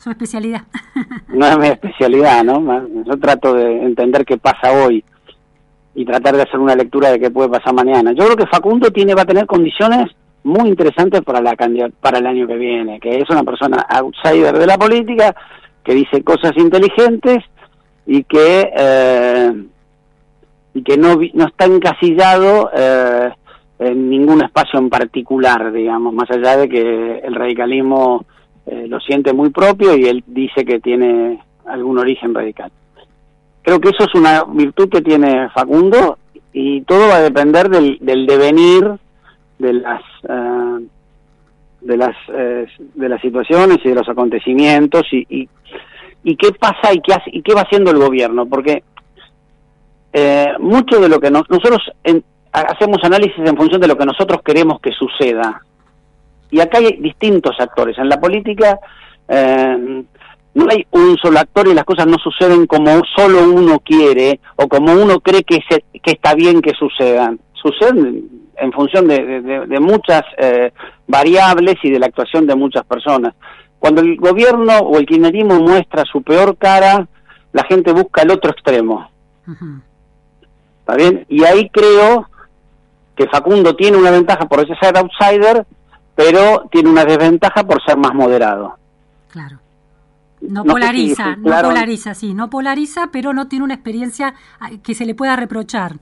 [0.00, 0.62] Su especialidad.
[1.28, 2.88] no es mi especialidad, ¿no?
[3.04, 5.04] Yo trato de entender qué pasa hoy
[5.94, 8.12] y tratar de hacer una lectura de qué puede pasar mañana.
[8.12, 10.10] Yo creo que Facundo tiene va a tener condiciones
[10.42, 11.54] muy interesante para la
[12.00, 15.36] para el año que viene, que es una persona outsider de la política,
[15.84, 17.44] que dice cosas inteligentes
[18.06, 19.64] y que eh,
[20.72, 23.30] y que no no está encasillado eh,
[23.80, 28.24] en ningún espacio en particular, digamos, más allá de que el radicalismo
[28.66, 32.70] eh, lo siente muy propio y él dice que tiene algún origen radical.
[33.62, 36.18] Creo que eso es una virtud que tiene Facundo
[36.52, 38.98] y todo va a depender del, del devenir
[39.58, 40.86] de las eh,
[41.82, 45.48] de las eh, de las situaciones y de los acontecimientos y,
[46.24, 48.82] y, qué pasa y qué hace, y qué va haciendo el gobierno porque
[50.12, 51.80] eh, mucho de lo que nosotros
[52.52, 55.62] hacemos análisis en función de lo que nosotros queremos que suceda
[56.50, 58.78] y acá hay distintos actores en la política
[60.52, 64.66] no hay un solo actor y las cosas no suceden como solo uno quiere o
[64.66, 68.28] como uno cree que, se, que está bien que sucedan suceden
[68.60, 70.72] en función de, muchas eh,
[71.06, 73.34] variables y de la actuación de muchas personas.
[73.78, 77.08] Cuando el gobierno o el kirchnerismo muestra su peor cara,
[77.52, 79.10] la gente busca el otro extremo.
[80.80, 81.24] ¿Está bien?
[81.28, 82.28] Y ahí creo
[83.16, 85.66] que Facundo tiene una ventaja por ser outsider,
[86.14, 88.76] pero tiene una desventaja por ser más moderado.
[89.28, 89.58] Claro.
[90.40, 95.04] No, polariza, no polariza, sí, no polariza, pero no tiene una experiencia ah, que se
[95.04, 95.96] le pueda reprochar.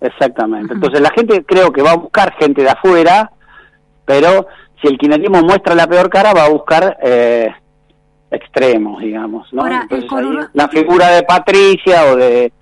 [0.00, 0.74] Exactamente.
[0.74, 3.30] Entonces la gente creo que va a buscar gente de afuera,
[4.04, 4.46] pero
[4.80, 7.54] si el kirchnerismo muestra la peor cara, va a buscar eh,
[8.30, 9.50] extremos, digamos.
[9.52, 9.64] ¿no?
[9.66, 12.52] la figura de Patricia o de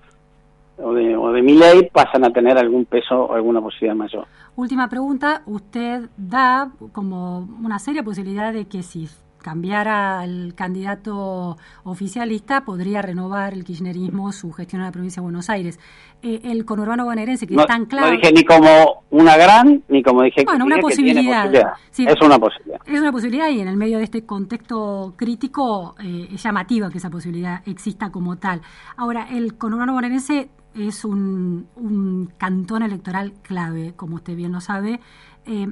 [0.83, 4.27] o de, o de Miley pasan a tener algún peso o alguna posibilidad mayor.
[4.57, 12.65] Última pregunta, usted da como una seria posibilidad de que si cambiara al candidato oficialista,
[12.65, 15.79] podría renovar el kirchnerismo su gestión en la provincia de Buenos Aires.
[16.23, 18.09] Eh, el conurbano bonaerense, que no, es tan claro...
[18.09, 21.51] No dije ni como una gran, ni como dije bueno, una posibilidad.
[21.97, 22.81] es una posibilidad.
[22.85, 26.99] Es una posibilidad y en el medio de este contexto crítico eh, es llamativo que
[26.99, 28.61] esa posibilidad exista como tal.
[28.97, 35.01] Ahora, el conurbano bonaerense es un, un cantón electoral clave, como usted bien lo sabe.
[35.47, 35.67] Eh,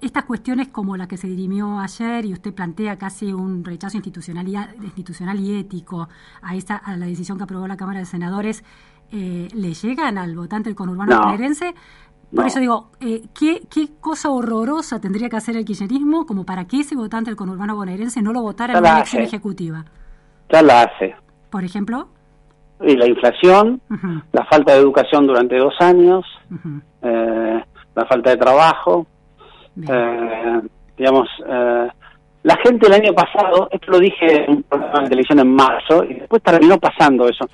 [0.00, 5.40] estas cuestiones como la que se dirimió ayer y usted plantea casi un rechazo institucional
[5.40, 6.08] y ético
[6.40, 8.62] a, esta, a la decisión que aprobó la Cámara de Senadores,
[9.10, 11.36] eh, ¿le llegan al votante del conurbano no,
[12.34, 16.66] Por eso digo, eh, ¿qué, ¿qué, cosa horrorosa tendría que hacer el kirchnerismo como para
[16.66, 19.84] que ese votante del conurbano bonaerense no lo votara en la, elección ejecutiva?
[20.52, 21.16] Ya la hace.
[21.50, 22.08] ¿Por ejemplo?
[22.80, 23.80] Y la inflación,
[24.32, 26.24] la falta de educación durante dos años,
[27.02, 27.64] eh,
[27.94, 29.06] la falta de trabajo,
[29.88, 30.60] eh,
[30.96, 31.88] digamos, eh,
[32.42, 36.04] la gente el año pasado, esto lo dije en un programa de televisión en marzo,
[36.04, 37.48] y después terminó pasando eso.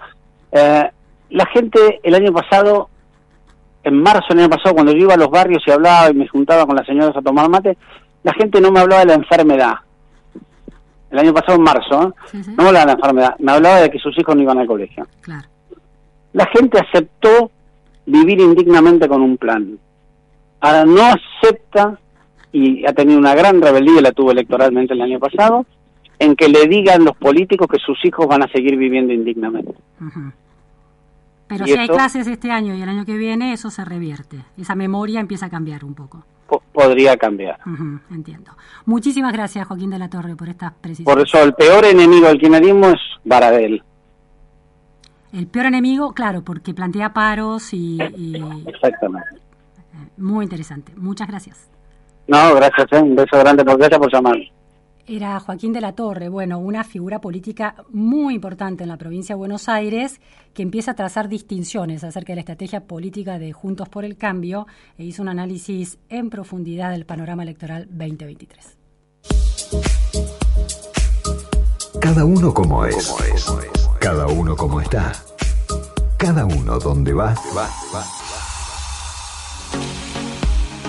[0.53, 0.91] Eh,
[1.31, 2.89] la gente el año pasado,
[3.83, 6.29] en marzo del año pasado, cuando yo iba a los barrios y hablaba y me
[6.29, 7.77] juntaba con las señoras a tomar mate,
[8.23, 9.75] la gente no me hablaba de la enfermedad.
[11.15, 14.01] El año pasado, en marzo, no me hablaba de la enfermedad, me hablaba de que
[14.01, 15.07] sus hijos no iban al colegio.
[16.33, 17.53] La gente aceptó
[18.05, 19.79] vivir indignamente con un plan.
[20.59, 22.01] Ahora no acepta
[22.51, 25.65] y ha tenido una gran rebeldía, la tuvo electoralmente el año pasado,
[26.19, 29.73] en que le digan los políticos que sus hijos van a seguir viviendo indignamente.
[31.47, 34.39] Pero si hay clases este año y el año que viene, eso se revierte.
[34.59, 36.25] Esa memoria empieza a cambiar un poco.
[36.73, 37.59] Podría cambiar.
[38.11, 38.53] entiendo.
[38.87, 41.15] Muchísimas gracias, Joaquín de la Torre, por estas precisiones.
[41.15, 43.83] Por eso, el peor enemigo del kirchnerismo es Baradel.
[45.33, 47.99] El peor enemigo, claro, porque plantea paros y...
[48.67, 49.41] Exactamente.
[50.17, 50.93] Muy interesante.
[50.97, 51.69] Muchas gracias.
[52.27, 53.03] No, gracias, ¿eh?
[53.03, 54.37] un beso grande, gracias por llamar.
[55.07, 59.39] Era Joaquín de la Torre, bueno, una figura política muy importante en la provincia de
[59.39, 60.19] Buenos Aires
[60.55, 64.67] que empieza a trazar distinciones acerca de la estrategia política de Juntos por el Cambio
[64.97, 68.79] e hizo un análisis en profundidad del panorama electoral 2023.
[72.01, 73.15] Cada uno como es,
[74.01, 75.13] cada uno como está.
[76.17, 78.05] cada uno donde va, va, va.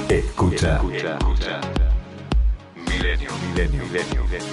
[0.07, 0.78] Escucha.
[0.78, 1.84] Escucha.
[3.26, 3.47] Escucha.
[3.47, 4.45] Milenio, milenio, milenio.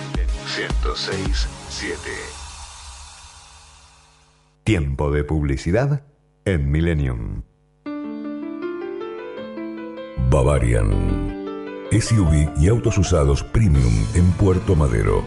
[0.46, 1.98] 106, 7.
[4.64, 6.04] Tiempo de publicidad
[6.44, 7.42] en Millennium.
[10.30, 11.42] Bavarian.
[11.90, 15.22] SUV y autos usados premium en Puerto Madero.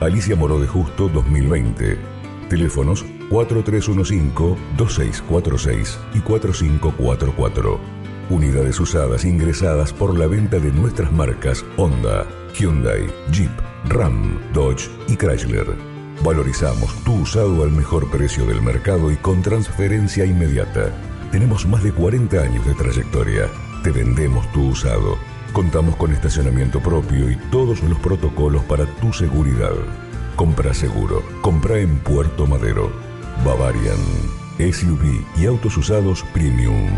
[0.00, 1.98] Alicia Moró de Justo 2020.
[2.48, 7.80] Teléfonos 4315-2646 y 4544.
[8.30, 12.26] Unidades usadas ingresadas por la venta de nuestras marcas Honda,
[12.58, 13.50] Hyundai, Jeep,
[13.88, 15.66] Ram, Dodge y Chrysler.
[16.24, 20.90] Valorizamos tu usado al mejor precio del mercado y con transferencia inmediata.
[21.30, 23.50] Tenemos más de 40 años de trayectoria.
[23.82, 25.18] Te vendemos tu usado.
[25.52, 29.74] Contamos con estacionamiento propio y todos los protocolos para tu seguridad.
[30.34, 31.22] Compra seguro.
[31.42, 32.90] Compra en Puerto Madero.
[33.44, 33.98] Bavarian.
[34.58, 36.88] SUV y autos usados premium.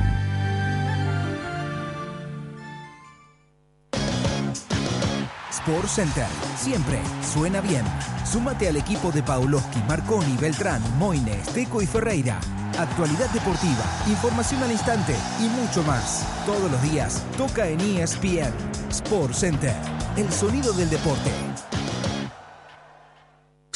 [5.69, 6.27] Sport Center.
[6.57, 7.85] Siempre suena bien.
[8.25, 12.41] Súmate al equipo de Pauloski, Marconi, Beltrán, Moines, Teco y Ferreira.
[12.79, 16.27] Actualidad deportiva, información al instante y mucho más.
[16.47, 18.55] Todos los días toca en ESPN.
[18.89, 19.75] Sport Center.
[20.17, 21.48] El sonido del deporte.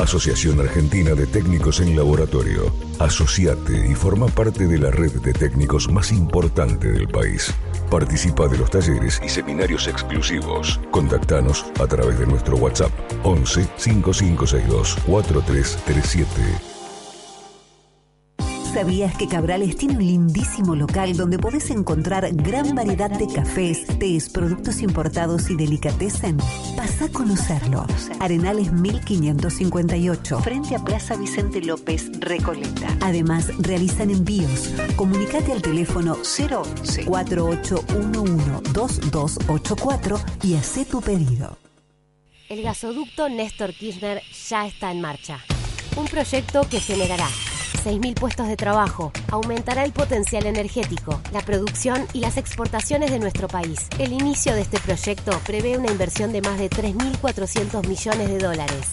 [0.00, 2.74] Asociación Argentina de Técnicos en Laboratorio.
[2.98, 7.54] Asociate y forma parte de la red de técnicos más importante del país.
[7.90, 10.80] Participa de los talleres y seminarios exclusivos.
[10.90, 12.90] Contactanos a través de nuestro WhatsApp
[13.22, 16.73] 11 5562 4337.
[18.74, 24.28] ¿Sabías que Cabrales tiene un lindísimo local donde podés encontrar gran variedad de cafés, tés,
[24.28, 26.38] productos importados y delicatessen?
[26.76, 27.86] Pasa a conocerlo.
[28.18, 32.88] Arenales 1558, frente a Plaza Vicente López, Recoleta.
[33.00, 34.74] Además, realizan envíos.
[34.96, 41.56] Comunicate al teléfono 011 4811 2284 y haz tu pedido.
[42.48, 45.38] El gasoducto Néstor Kirchner ya está en marcha.
[45.96, 47.28] Un proyecto que generará
[47.84, 53.46] 6.000 puestos de trabajo, aumentará el potencial energético, la producción y las exportaciones de nuestro
[53.46, 53.88] país.
[53.98, 58.92] El inicio de este proyecto prevé una inversión de más de 3.400 millones de dólares.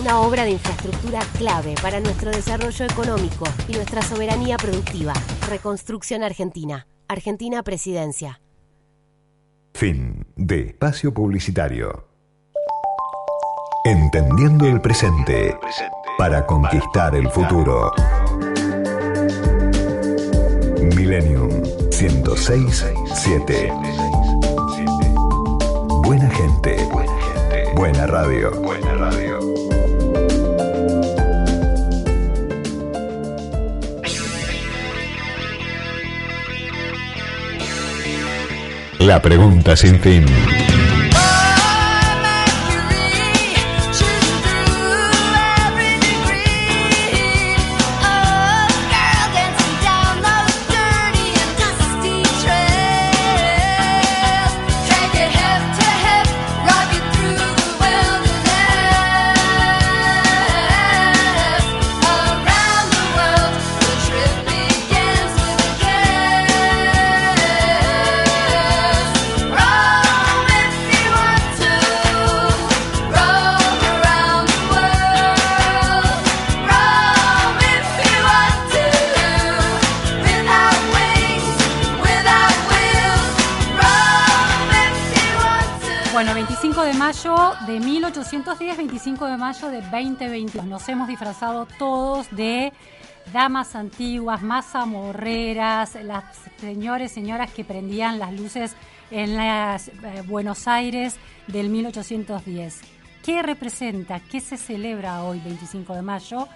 [0.00, 5.12] Una obra de infraestructura clave para nuestro desarrollo económico y nuestra soberanía productiva.
[5.50, 6.86] Reconstrucción Argentina.
[7.06, 8.40] Argentina Presidencia.
[9.74, 12.08] Fin de espacio publicitario.
[13.84, 15.58] Entendiendo el presente
[16.18, 17.92] para conquistar el futuro.
[20.96, 21.50] Millennium
[21.90, 23.72] 106.7
[26.04, 26.76] Buena gente.
[27.74, 28.50] Buena radio.
[28.60, 29.38] Buena radio.
[38.98, 40.24] La pregunta sin fin.
[87.24, 90.64] Mayo de 1810, 25 de mayo de 2022.
[90.66, 92.72] Nos hemos disfrazado todos de
[93.32, 96.24] damas antiguas, más amorreras, las
[96.58, 98.74] señores, señoras que prendían las luces
[99.12, 101.16] en las eh, Buenos Aires
[101.46, 102.80] del 1810.
[103.22, 104.18] ¿Qué representa?
[104.18, 106.48] ¿Qué se celebra hoy, 25 de mayo?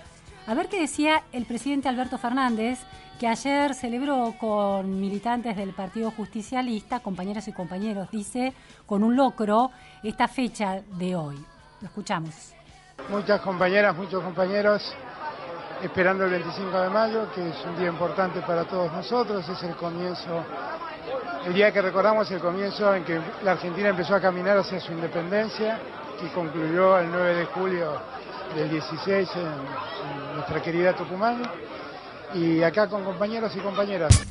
[0.49, 2.79] A ver qué decía el presidente Alberto Fernández,
[3.19, 8.53] que ayer celebró con militantes del Partido Justicialista, compañeras y compañeros, dice,
[8.87, 9.73] con un locro,
[10.05, 11.37] esta fecha de hoy.
[11.81, 12.55] Lo escuchamos.
[13.09, 14.95] Muchas compañeras, muchos compañeros,
[15.83, 19.75] esperando el 25 de mayo, que es un día importante para todos nosotros, es el
[19.75, 20.45] comienzo,
[21.45, 24.93] el día que recordamos el comienzo en que la Argentina empezó a caminar hacia su
[24.93, 25.81] independencia,
[26.21, 28.01] que concluyó el 9 de julio
[28.57, 31.43] del 16 en, nuestra querida Tucumán,
[32.35, 34.27] y acá con compañeros y compañeras.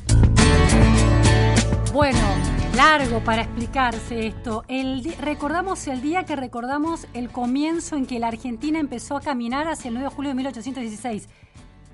[1.94, 2.20] Bueno,
[2.76, 4.64] largo para explicarse esto.
[5.22, 9.90] Recordamos el día que recordamos el comienzo en que la Argentina empezó a caminar hacia
[9.90, 11.30] el 9 de julio de 1816.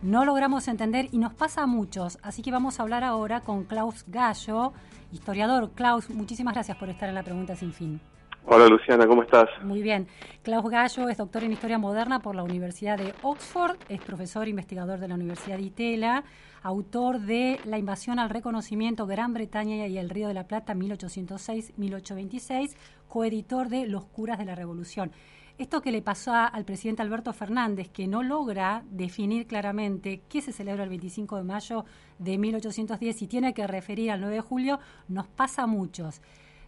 [0.01, 3.65] No logramos entender y nos pasa a muchos, así que vamos a hablar ahora con
[3.65, 4.73] Klaus Gallo,
[5.11, 5.71] historiador.
[5.75, 8.01] Klaus, muchísimas gracias por estar en la pregunta sin fin.
[8.47, 9.47] Hola Luciana, ¿cómo estás?
[9.63, 10.07] Muy bien.
[10.41, 14.99] Klaus Gallo es doctor en Historia Moderna por la Universidad de Oxford, es profesor investigador
[14.99, 16.23] de la Universidad de Itela,
[16.63, 22.75] autor de La invasión al reconocimiento Gran Bretaña y el Río de la Plata 1806-1826,
[23.07, 25.11] coeditor de Los curas de la Revolución.
[25.59, 30.51] Esto que le pasó al presidente Alberto Fernández, que no logra definir claramente qué se
[30.51, 31.85] celebra el 25 de mayo
[32.17, 36.23] de 1810 y tiene que referir al 9 de julio, nos pasa a muchos.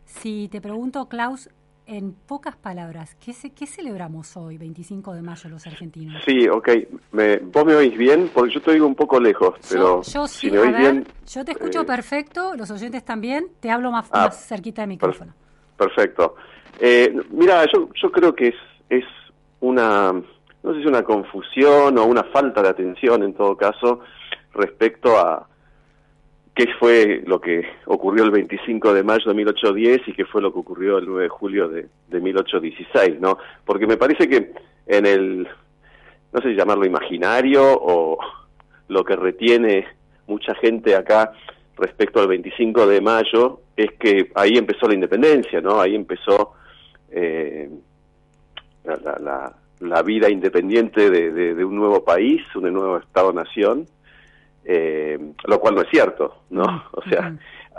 [0.06, 1.50] Si te pregunto, Klaus,
[1.86, 6.24] en pocas palabras, ¿qué, ¿qué celebramos hoy, 25 de mayo, los argentinos?
[6.26, 6.70] Sí, ok.
[7.12, 8.32] Me, ¿Vos me oís bien?
[8.34, 11.08] Porque yo te oigo un poco lejos, pero yo, si me oís bien...
[11.28, 13.48] Yo te escucho eh, perfecto, los oyentes también.
[13.60, 15.34] Te hablo más, ah, más cerquita del micrófono.
[15.78, 16.36] perfecto.
[16.80, 18.56] Eh, mira, yo, yo creo que es,
[18.90, 19.06] es
[19.60, 24.00] una, no sé si una confusión o una falta de atención en todo caso
[24.54, 25.48] respecto a
[26.56, 30.54] qué fue lo que ocurrió el 25 de mayo de 1810 y qué fue lo
[30.54, 33.38] que ocurrió el 9 de julio de, de 1816, ¿no?
[33.66, 34.51] Porque me parece que
[34.86, 35.47] en el,
[36.32, 38.18] no sé si llamarlo imaginario o
[38.88, 39.88] lo que retiene
[40.28, 41.34] mucha gente acá
[41.78, 45.82] respecto al 25 de mayo es que ahí empezó la independencia, ¿no?
[45.82, 46.54] Ahí empezó
[47.10, 47.70] eh,
[48.84, 53.88] la, la, la, vida independiente de, de, un nuevo país, un nuevo Estado-nación,
[54.66, 56.86] eh, lo cual no es cierto, ¿no?
[56.91, 57.36] O sea,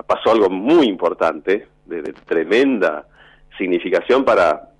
[0.07, 3.07] pasó algo muy importante, de, tremenda
[3.57, 4.71] significación para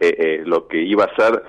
[0.00, 1.42] eh, eh, lo que iba a ser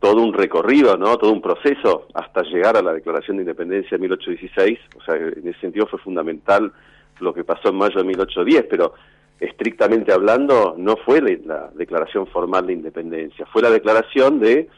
[0.00, 1.16] todo un recorrido, ¿no?
[1.18, 4.78] Todo un proceso hasta llegar a la Declaración de Independencia de 1816.
[4.96, 6.72] O sea, en ese sentido fue fundamental
[7.20, 8.94] lo que pasó en mayo de 1810, pero
[9.40, 14.68] estrictamente hablando no fue la declaración formal de independencia, fue la declaración de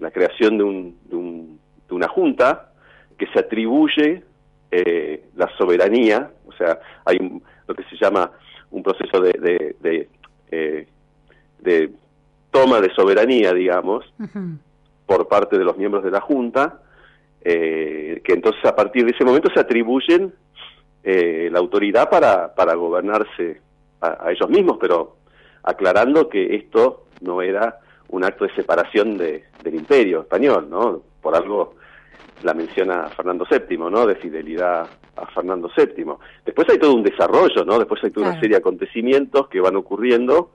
[0.00, 2.73] la creación de, un, de, un, de una junta
[3.16, 4.22] que se atribuye
[4.70, 7.18] eh, la soberanía, o sea, hay
[7.66, 8.30] lo que se llama
[8.70, 10.08] un proceso de, de, de,
[10.50, 10.86] eh,
[11.60, 11.90] de
[12.50, 14.04] toma de soberanía, digamos,
[15.06, 16.80] por parte de los miembros de la Junta,
[17.42, 20.32] eh, que entonces a partir de ese momento se atribuyen
[21.04, 23.60] la autoridad para, para gobernarse
[24.00, 25.16] a, a, ellos mismos, pero
[25.62, 31.02] aclarando que esto no era un acto de separación de, del imperio español, ¿no?
[31.20, 31.74] Por algo
[32.44, 34.06] la menciona Fernando VII, ¿no?
[34.06, 34.86] De fidelidad
[35.16, 36.04] a Fernando VII.
[36.44, 37.78] Después hay todo un desarrollo, ¿no?
[37.78, 40.50] Después hay toda una serie de acontecimientos que van ocurriendo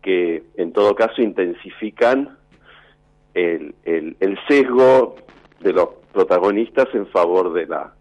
[0.00, 2.36] que en todo caso intensifican
[3.34, 5.16] el, el, el sesgo
[5.60, 7.94] de los protagonistas en favor de la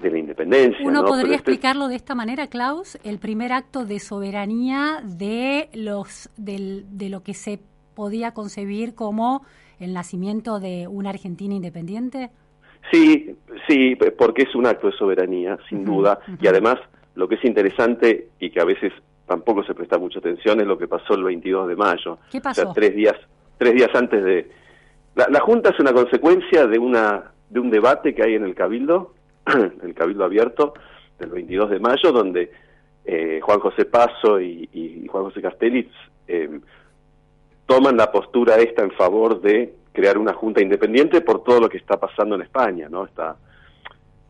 [0.00, 0.86] de la independencia.
[0.86, 6.30] Uno podría este explicarlo de esta manera, Klaus, el primer acto de soberanía de los
[6.36, 7.58] del, de lo que se
[7.96, 9.44] podía concebir como
[9.80, 12.30] el nacimiento de una Argentina independiente?
[12.92, 13.34] Sí,
[13.66, 16.76] sí, porque es un acto de soberanía, sin duda, y además
[17.14, 18.92] lo que es interesante y que a veces
[19.26, 22.18] tampoco se presta mucha atención es lo que pasó el 22 de mayo.
[22.30, 22.62] ¿Qué pasó?
[22.62, 23.16] O sea, tres días,
[23.58, 24.50] tres días antes de...
[25.14, 28.54] La, la Junta es una consecuencia de, una, de un debate que hay en el
[28.54, 29.14] Cabildo,
[29.82, 30.74] el Cabildo Abierto,
[31.18, 32.50] del 22 de mayo, donde
[33.04, 35.90] eh, Juan José Paso y, y Juan José Castelli
[36.28, 36.60] eh,
[37.68, 41.76] toman la postura esta en favor de crear una junta independiente por todo lo que
[41.76, 43.04] está pasando en España, ¿no?
[43.04, 43.36] Está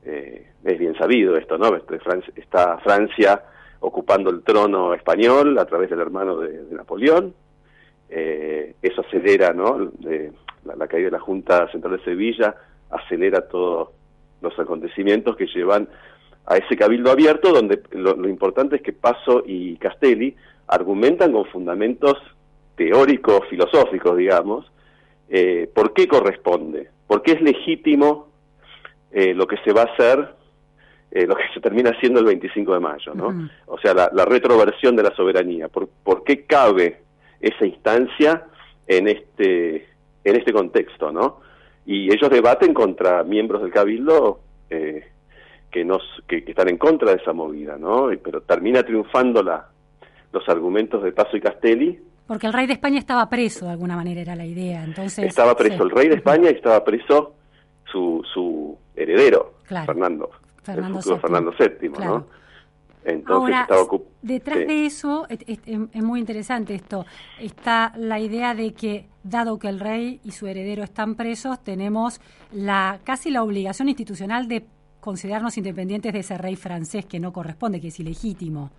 [0.04, 1.76] eh, es bien sabido esto, ¿no?
[1.76, 2.00] Este,
[2.34, 3.40] está Francia
[3.80, 7.32] ocupando el trono español a través del hermano de, Napoleón.
[8.10, 9.92] Eh, eso acelera, ¿no?
[10.64, 12.56] la, la, caída de la Junta Central de Sevilla
[12.90, 13.90] acelera todos
[14.40, 15.88] los acontecimientos que llevan
[16.46, 20.34] a ese cabildo abierto, donde lo, lo importante es que Paso y Castelli
[20.66, 22.16] argumentan con fundamentos
[22.78, 24.64] teóricos, filosóficos, digamos,
[25.28, 28.28] eh, por qué corresponde, por qué es legítimo
[29.12, 30.34] eh, lo que se va a hacer,
[31.10, 33.28] eh, lo que se termina haciendo el 25 de mayo, ¿no?
[33.28, 33.50] Uh -huh.
[33.66, 37.00] O sea, la, la, retroversión de la soberanía, por, por qué cabe
[37.40, 38.46] esa instancia
[38.86, 39.88] en este,
[40.24, 41.40] en este contexto, ¿no?
[41.84, 45.06] Y ellos debaten contra miembros del Cabildo eh,
[45.70, 48.10] que, nos, que, que, están en contra de esa movida, ¿no?
[48.22, 49.68] Pero termina triunfando la,
[50.32, 51.98] los argumentos de Paso y Castelli,
[52.28, 54.84] Porque el rey de España estaba preso, de alguna manera era la idea.
[54.84, 57.34] Entonces, estaba preso el rey de España y estaba preso
[57.90, 60.30] su, su heredero, Fernando.
[60.62, 61.18] Fernando VII.
[61.18, 62.26] Fernando VII, ¿no?
[63.04, 63.66] Entonces Ahora,
[64.20, 67.06] detrás de eso, es, muy interesante esto,
[67.40, 72.20] está la idea de que, dado que el rey y su heredero están presos, tenemos
[72.52, 74.66] la casi la obligación institucional de
[75.00, 78.70] considerarnos independientes de ese rey francés que no corresponde, que es ilegítimo.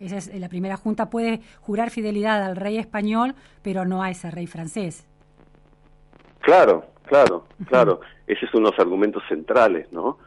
[0.00, 4.30] Esa es la primera junta puede jurar fidelidad al rey español, pero no a ese
[4.30, 5.06] rey francés.
[6.40, 8.00] Claro, claro, claro.
[8.26, 10.18] Ese es uno de los argumentos centrales, ¿no?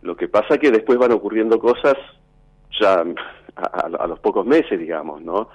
[0.00, 1.96] Lo que pasa es que después van ocurriendo cosas
[2.80, 3.04] ya
[3.56, 5.50] a, los pocos meses, digamos, ¿no?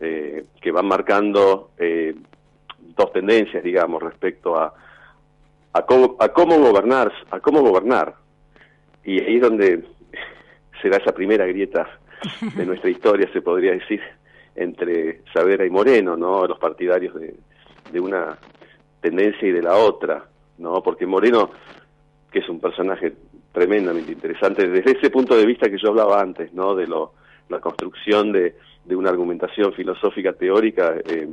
[0.00, 2.14] Eh, que van marcando eh,
[2.96, 4.72] dos tendencias, digamos, respecto a,
[5.74, 8.14] a, cómo, a cómo gobernar, a cómo gobernar.
[9.04, 9.84] Y ahí es donde
[10.82, 11.86] será esa primera grieta
[12.54, 14.00] de nuestra historia, se podría decir,
[14.54, 16.46] entre Saavedra y Moreno, ¿no?
[16.46, 18.36] Los partidarios de, una
[19.00, 20.24] tendencia y de la otra,
[20.58, 20.82] ¿no?
[20.82, 21.50] Porque Moreno,
[22.30, 23.12] que es un personaje
[23.52, 26.74] tremendamente interesante desde ese punto de vista que yo hablaba antes, ¿no?
[26.74, 27.14] De lo,
[27.48, 31.28] la construcción de, de una argumentación filosófica teórica, eh,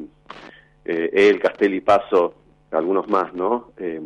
[0.86, 2.36] eh, él, Castelli Paso,
[2.72, 3.72] algunos más, ¿no?
[3.78, 4.02] Eh,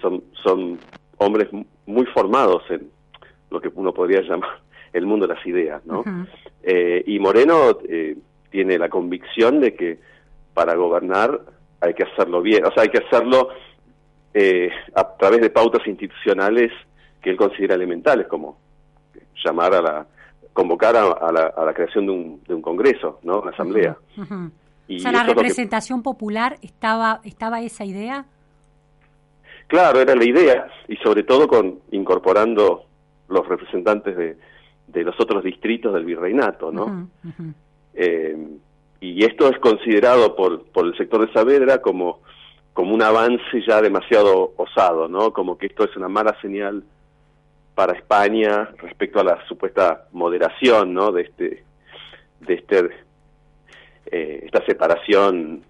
[0.00, 0.78] son, son
[1.18, 1.48] hombres
[1.86, 2.90] muy formados en
[3.50, 4.60] lo que uno podría llamar
[4.98, 6.04] el mundo de las ideas, ¿no?
[6.62, 8.16] Eh, y Moreno eh,
[8.50, 9.98] tiene la convicción de que
[10.54, 11.40] para gobernar
[11.80, 13.48] hay que hacerlo bien, o sea, hay que hacerlo
[14.34, 16.72] eh, a través de pautas institucionales
[17.22, 18.58] que él considera elementales, como
[19.44, 20.06] llamar a la,
[20.52, 23.40] convocar a, la, a la, creación de un, de un congreso, ¿no?
[23.40, 23.96] Una asamblea.
[24.88, 28.26] y o sea, la representación popular estaba, estaba esa idea.
[29.68, 32.84] Claro, era la idea y sobre todo con incorporando
[33.28, 34.36] los representantes de,
[34.88, 37.08] de los otros distritos del virreinato, ¿no?
[37.94, 38.36] Eh,
[39.00, 42.20] y esto es considerado por, por el sector de Saavedra como,
[42.72, 45.32] como un avance ya demasiado osado, ¿no?
[45.32, 46.82] Como que esto es una mala señal
[47.74, 51.12] para España respecto a la supuesta moderación, ¿no?
[51.12, 51.64] De este,
[52.40, 52.90] de este,
[54.06, 55.62] eh, esta separación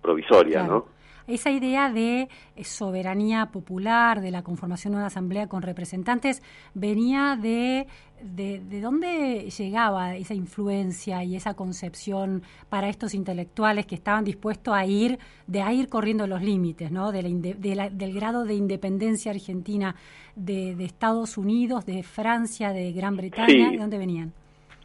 [0.00, 0.93] provisoria, ¿no?
[1.26, 6.42] Esa idea de eh, soberanía popular, de la conformación de una asamblea con representantes,
[6.74, 7.86] venía de,
[8.22, 14.84] de, dónde llegaba esa influencia y esa concepción para estos intelectuales que estaban dispuestos a
[14.86, 17.12] ir, de a ir corriendo los límites, ¿no?
[17.12, 19.96] De del grado de independencia argentina
[20.36, 24.32] de, Estados Unidos, de Francia, de Gran Bretaña, ¿de dónde venían?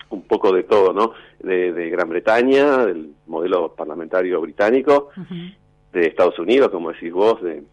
[0.09, 1.11] un poco de todo, ¿no?
[1.39, 5.09] De, Gran Bretaña, del modelo parlamentario británico,
[5.93, 7.63] de Estados Unidos, como decís vos, de,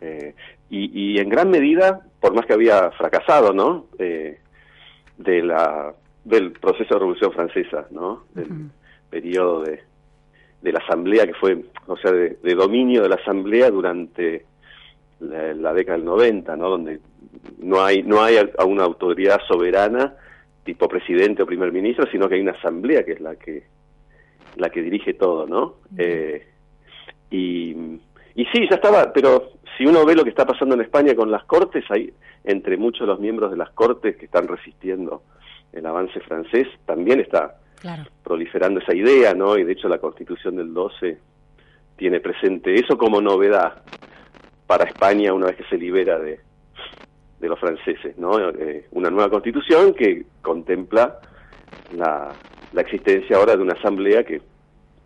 [0.00, 0.34] eh,
[0.70, 3.86] y, en gran medida, por más que había fracasado, ¿no?
[3.98, 4.38] Eh,
[5.16, 5.94] de la,
[6.24, 8.24] del proceso de Revolución Francesa, ¿no?
[8.34, 8.70] Del
[9.08, 9.82] periodo de,
[10.62, 14.44] de la Asamblea que fue, o sea, de, dominio de la Asamblea durante
[15.20, 16.70] la, década del 90, ¿no?
[16.70, 17.00] Donde
[17.58, 20.14] no hay, no hay a una autoridad soberana
[20.64, 23.64] tipo presidente o primer ministro, sino que hay una asamblea que es la que
[24.56, 25.76] la que dirige todo, ¿no?
[25.98, 26.46] eh,
[27.34, 28.00] y,
[28.34, 31.30] y sí, ya estaba, pero si uno ve lo que está pasando en España con
[31.30, 32.12] las Cortes, hay
[32.44, 35.22] entre muchos de los miembros de las Cortes que están resistiendo
[35.72, 37.56] el avance francés, también está
[38.22, 39.58] proliferando esa idea, ¿no?
[39.58, 41.18] Y de hecho la Constitución del 12
[41.96, 43.82] tiene presente eso como novedad
[44.66, 46.40] para España una vez que se libera de,
[47.40, 48.38] de los franceses, ¿no?
[48.50, 51.18] Eh, una nueva constitución que contempla
[51.96, 52.32] la,
[52.72, 54.40] la existencia ahora de una asamblea que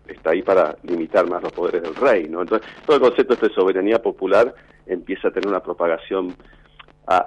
[0.09, 2.43] está ahí para limitar más los poderes del rey, ¿no?
[2.43, 4.55] Entonces, todo el concepto de soberanía popular
[4.87, 6.35] empieza a tener una propagación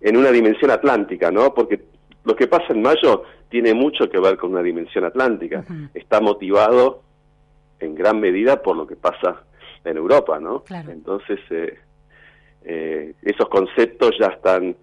[0.00, 1.54] en una dimensión atlántica, ¿no?
[1.54, 1.80] Porque
[2.24, 5.64] lo que pasa en mayo tiene mucho que ver con una dimensión atlántica.
[5.94, 7.02] Está motivado
[7.80, 9.42] en gran medida por lo que pasa
[9.84, 10.64] en Europa, ¿no?
[10.70, 11.78] Entonces, eh,
[12.64, 14.76] eh, esos conceptos ya están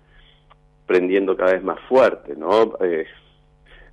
[0.86, 2.74] prendiendo cada vez más fuerte, ¿no?
[2.82, 3.06] Eh,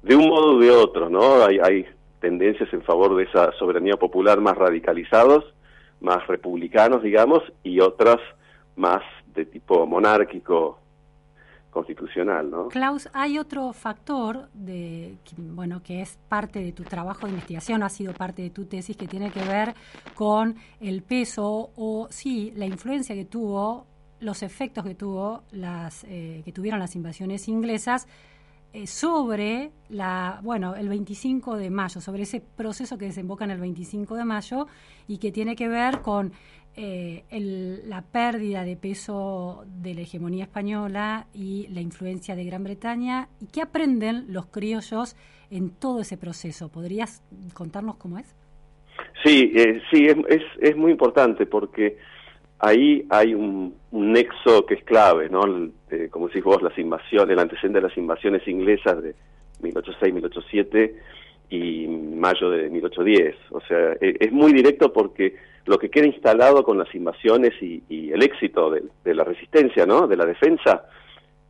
[0.03, 1.45] de un modo u de otro, ¿no?
[1.45, 1.87] Hay, hay
[2.27, 5.45] tendencias en favor de esa soberanía popular más radicalizados,
[6.01, 8.17] más republicanos, digamos, y otras
[8.75, 9.01] más
[9.33, 10.81] de tipo monárquico
[11.71, 12.69] constitucional, ¿no?
[12.69, 17.91] Klaus, hay otro factor de bueno que es parte de tu trabajo de investigación, ha
[17.91, 19.75] sido parte de tu tesis que tiene que ver
[20.15, 23.87] con el peso o sí la influencia que tuvo,
[24.19, 28.09] los efectos que tuvo las eh, que tuvieron las invasiones inglesas
[28.77, 33.59] eh, sobre la, bueno, el 25 de mayo, sobre ese proceso que desemboca en el
[33.59, 34.67] 25 de mayo
[35.09, 36.33] y que tiene que ver con
[36.77, 37.25] eh,
[37.87, 43.47] la pérdida de peso de la hegemonía española y la influencia de Gran Bretaña y
[43.47, 45.17] qué aprenden los criollos
[45.51, 46.69] en todo ese proceso.
[46.69, 47.23] ¿Podrías
[47.55, 48.37] contarnos cómo es?
[49.25, 51.97] Sí, eh, sí, es, es, muy importante porque
[52.59, 55.43] ahí hay un, nexo que es clave, ¿no?
[56.11, 59.15] como decís vos, las invasiones, el antecedente de las invasiones inglesas de
[59.63, 60.93] 1806-1807
[61.51, 63.37] y mayo de 1810.
[63.51, 67.83] O sea, e, es muy directo porque lo que queda instalado con las invasiones y,
[68.13, 70.07] el éxito de, la resistencia, ¿no?
[70.07, 70.85] De la defensa,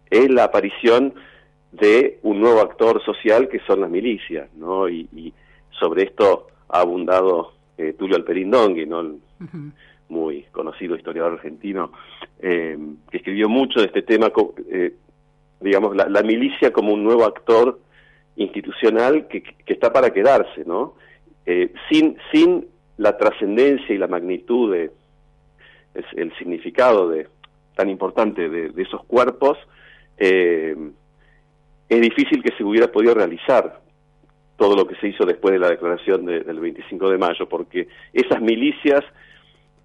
[0.08, 1.14] es la aparición
[1.72, 4.88] de un nuevo actor social que son las milicias, ¿no?
[4.88, 5.32] Y,
[5.78, 9.16] sobre esto ha abundado eh, Tulio Alperindongui, ¿no?
[10.08, 11.92] Muy conocido historiador argentino,
[12.40, 12.78] eh,
[13.10, 14.30] que escribió mucho de este tema,
[14.70, 14.94] eh,
[15.60, 17.80] digamos, la, milicia como un nuevo actor
[18.36, 20.94] institucional que, que está para quedarse, ¿no?
[21.88, 24.90] sin, sin la trascendencia y la magnitud de
[26.16, 27.28] el significado de
[27.74, 29.58] tan importante de, esos cuerpos
[30.18, 30.74] eh,
[31.88, 33.80] es difícil que se hubiera podido realizar
[34.56, 38.40] todo lo que se hizo después de la declaración del 25 de mayo, porque esas
[38.40, 39.04] milicias,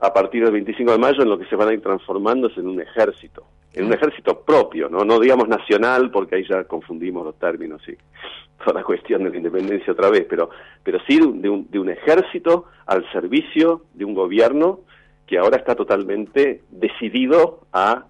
[0.02, 2.58] a partir del 25 de mayo, en lo que se van a ir transformando es
[2.58, 7.24] en un ejército, en un ejército propio, no, no digamos nacional, porque ahí ya confundimos
[7.24, 7.96] los términos y
[8.64, 10.50] toda la cuestión de la independencia otra vez, pero,
[10.84, 14.80] pero sí de un, de un ejército al servicio de un gobierno
[15.28, 18.06] que ahora está totalmente decidido a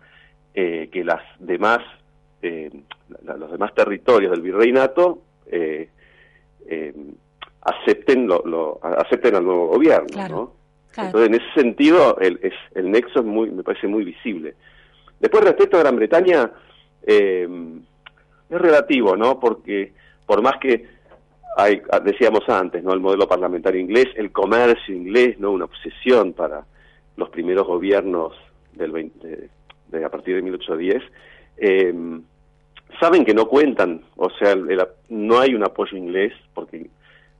[0.53, 1.79] eh, que las demás,
[2.41, 2.71] eh,
[3.23, 5.89] los demás territorios del virreinato eh,
[7.61, 10.60] acepten, lo, acepten al nuevo gobierno.
[10.97, 14.55] Entonces, en ese sentido, el, es, el nexo es muy, me parece muy visible.
[15.19, 16.51] Después, respecto a Gran Bretaña,
[17.03, 17.47] es
[18.49, 19.39] relativo, ¿no?
[19.39, 19.93] Porque
[20.25, 20.87] por más que
[21.57, 22.93] hay, ah, decíamos antes, ¿no?
[22.93, 25.51] El modelo parlamentario inglés, el comercio inglés, ¿no?
[25.51, 26.65] Una obsesión para
[27.17, 28.33] los primeros gobiernos
[28.73, 29.49] del 20,
[29.87, 31.03] de, a partir de 1810.
[31.57, 31.93] Eh,
[32.99, 34.55] saben que no cuentan, o sea,
[35.09, 36.89] no hay un apoyo inglés porque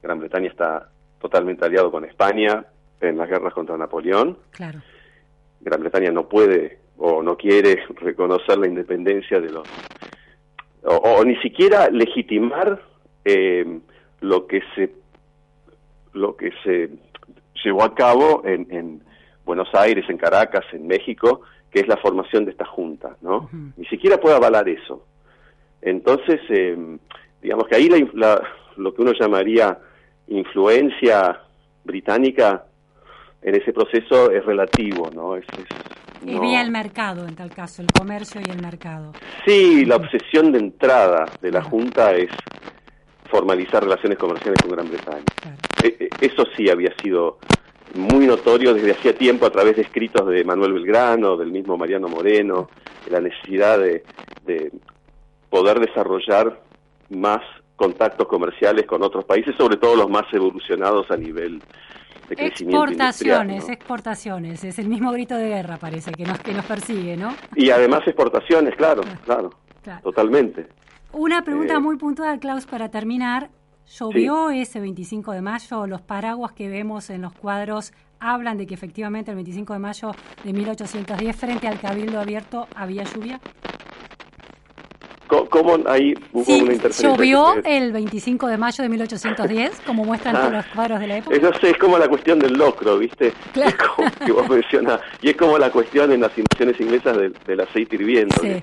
[0.02, 0.89] Gran Bretaña está
[1.20, 2.66] totalmente aliado con España
[3.02, 4.38] en las guerras contra Napoleón.
[4.52, 4.82] Claro.
[5.60, 9.68] Gran Bretaña no puede o no quiere reconocer la independencia de los
[10.84, 12.82] o, ni siquiera legitimar
[13.24, 13.80] eh,
[14.22, 14.91] lo que se
[16.14, 16.89] lo que se
[17.64, 19.04] llevó a cabo en, en,
[19.43, 21.41] Buenos Aires, en Caracas, en México,
[21.72, 23.49] que es la formación de esta junta, ¿no?
[23.76, 25.06] Ni siquiera puede avalar eso.
[25.82, 26.78] Entonces, eh,
[27.41, 28.41] digamos que ahí la,
[28.78, 29.78] lo que uno llamaría
[30.28, 31.41] influencia
[31.84, 32.66] británica
[33.42, 35.36] en ese proceso es relativo, ¿no?
[35.36, 35.46] Es,
[36.24, 39.14] y vía el mercado, en tal caso, el comercio y el mercado.
[39.46, 42.30] Sí, la obsesión de entrada de la Junta es
[43.30, 45.24] formalizar relaciones comerciales con Gran Bretaña.
[45.84, 47.39] E, e, eso sí había sido
[47.96, 52.08] muy notorio desde hacía tiempo a través de escritos de Manuel Belgrano, del mismo Mariano
[52.08, 52.70] Moreno,
[53.10, 54.04] la necesidad de,
[54.46, 54.72] de
[55.50, 56.62] poder desarrollar
[57.10, 57.42] más
[57.76, 61.62] contactos comerciales con otros países, sobre todo los más evolucionados a nivel
[62.30, 67.36] Exportaciones, exportaciones, es el mismo grito de guerra parece que nos, que nos persigue, ¿no?
[67.55, 69.49] Y además exportaciones, claro, claro,
[70.01, 70.68] totalmente.
[71.14, 73.49] Una pregunta eh, muy puntual, Klaus, para terminar.
[73.97, 75.86] ¿Llovió ese 25 de mayo?
[75.86, 77.91] ¿Los paraguas que vemos en los cuadros
[78.22, 80.12] hablan de que efectivamente el 25 de mayo
[80.43, 83.41] de 1810 frente al Cabildo Abierto había lluvia?
[85.50, 87.10] ¿Cómo ahí hubo una interferencia?
[87.10, 91.36] ¿Llovió el 25 de mayo de 1810, como muestran todos los cuadros de la época?
[91.36, 93.32] Eso es como la cuestión del locro, ¿viste?
[93.54, 93.78] Claro.
[94.26, 95.00] que vos mencionás.
[95.22, 98.62] Y es como la cuestión en las invasiones inglesas del, aceite hirviendo, que,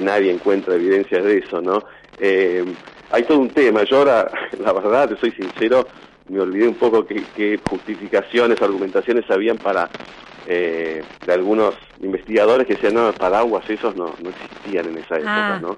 [0.00, 1.82] nadie encuentra evidencias de eso, ¿no?
[2.18, 2.64] Eh,
[3.10, 3.82] hay todo un tema.
[3.84, 4.30] Yo ahora,
[4.60, 5.88] la verdad, te soy sincero,
[6.28, 9.88] me olvidé un poco qué, justificaciones, argumentaciones habían para
[10.46, 15.56] eh, de algunos investigadores que decían, no, paraguas esos no, no existían en esa época,
[15.56, 15.76] ah, ¿no?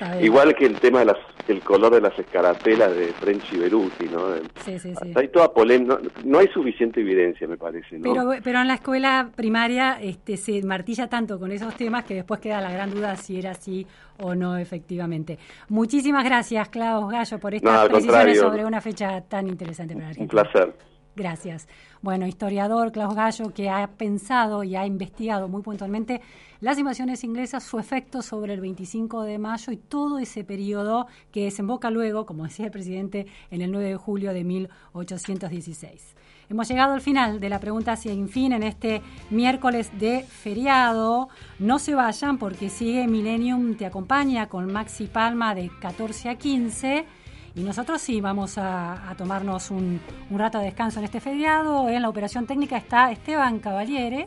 [0.00, 1.16] Ah, Igual que el tema de las,
[1.48, 4.36] el color de las escarapelas de French y Beruti, ¿no?
[4.64, 5.12] Sí, sí, sí.
[5.14, 8.12] Hay toda polémica, no, hay suficiente evidencia, me parece, ¿no?
[8.12, 12.40] Pero, pero en la escuela primaria este, se martilla tanto con esos temas que después
[12.40, 13.86] queda la gran duda si era así
[14.18, 15.38] o no efectivamente.
[15.68, 20.24] Muchísimas gracias, Klaus Gallo, por estas precisiones sobre una fecha tan interesante para Argentina.
[20.24, 20.88] Un placer.
[21.18, 21.66] Gracias.
[22.00, 26.20] Bueno, historiador Klaus Gallo, que ha pensado y ha investigado muy puntualmente
[26.60, 31.46] las invasiones inglesas, su efecto sobre el 25 de mayo y todo ese periodo que
[31.46, 36.14] desemboca luego, como decía el presidente, en el 9 de julio de 1816.
[36.50, 41.28] Hemos llegado al final de la pregunta sin fin en este miércoles de feriado.
[41.58, 47.17] No se vayan porque sigue Millennium Te Acompaña con Maxi Palma de 14 a 15
[47.54, 51.88] Y nosotros sí vamos a, tomarnos un, un, rato de descanso en este feriado.
[51.88, 54.26] En la operación técnica está Esteban Cavaliere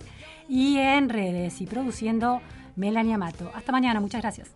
[0.49, 2.41] y en redes y produciendo
[2.75, 3.51] Melania Mato.
[3.55, 4.51] Hasta mañana, muchas gracias.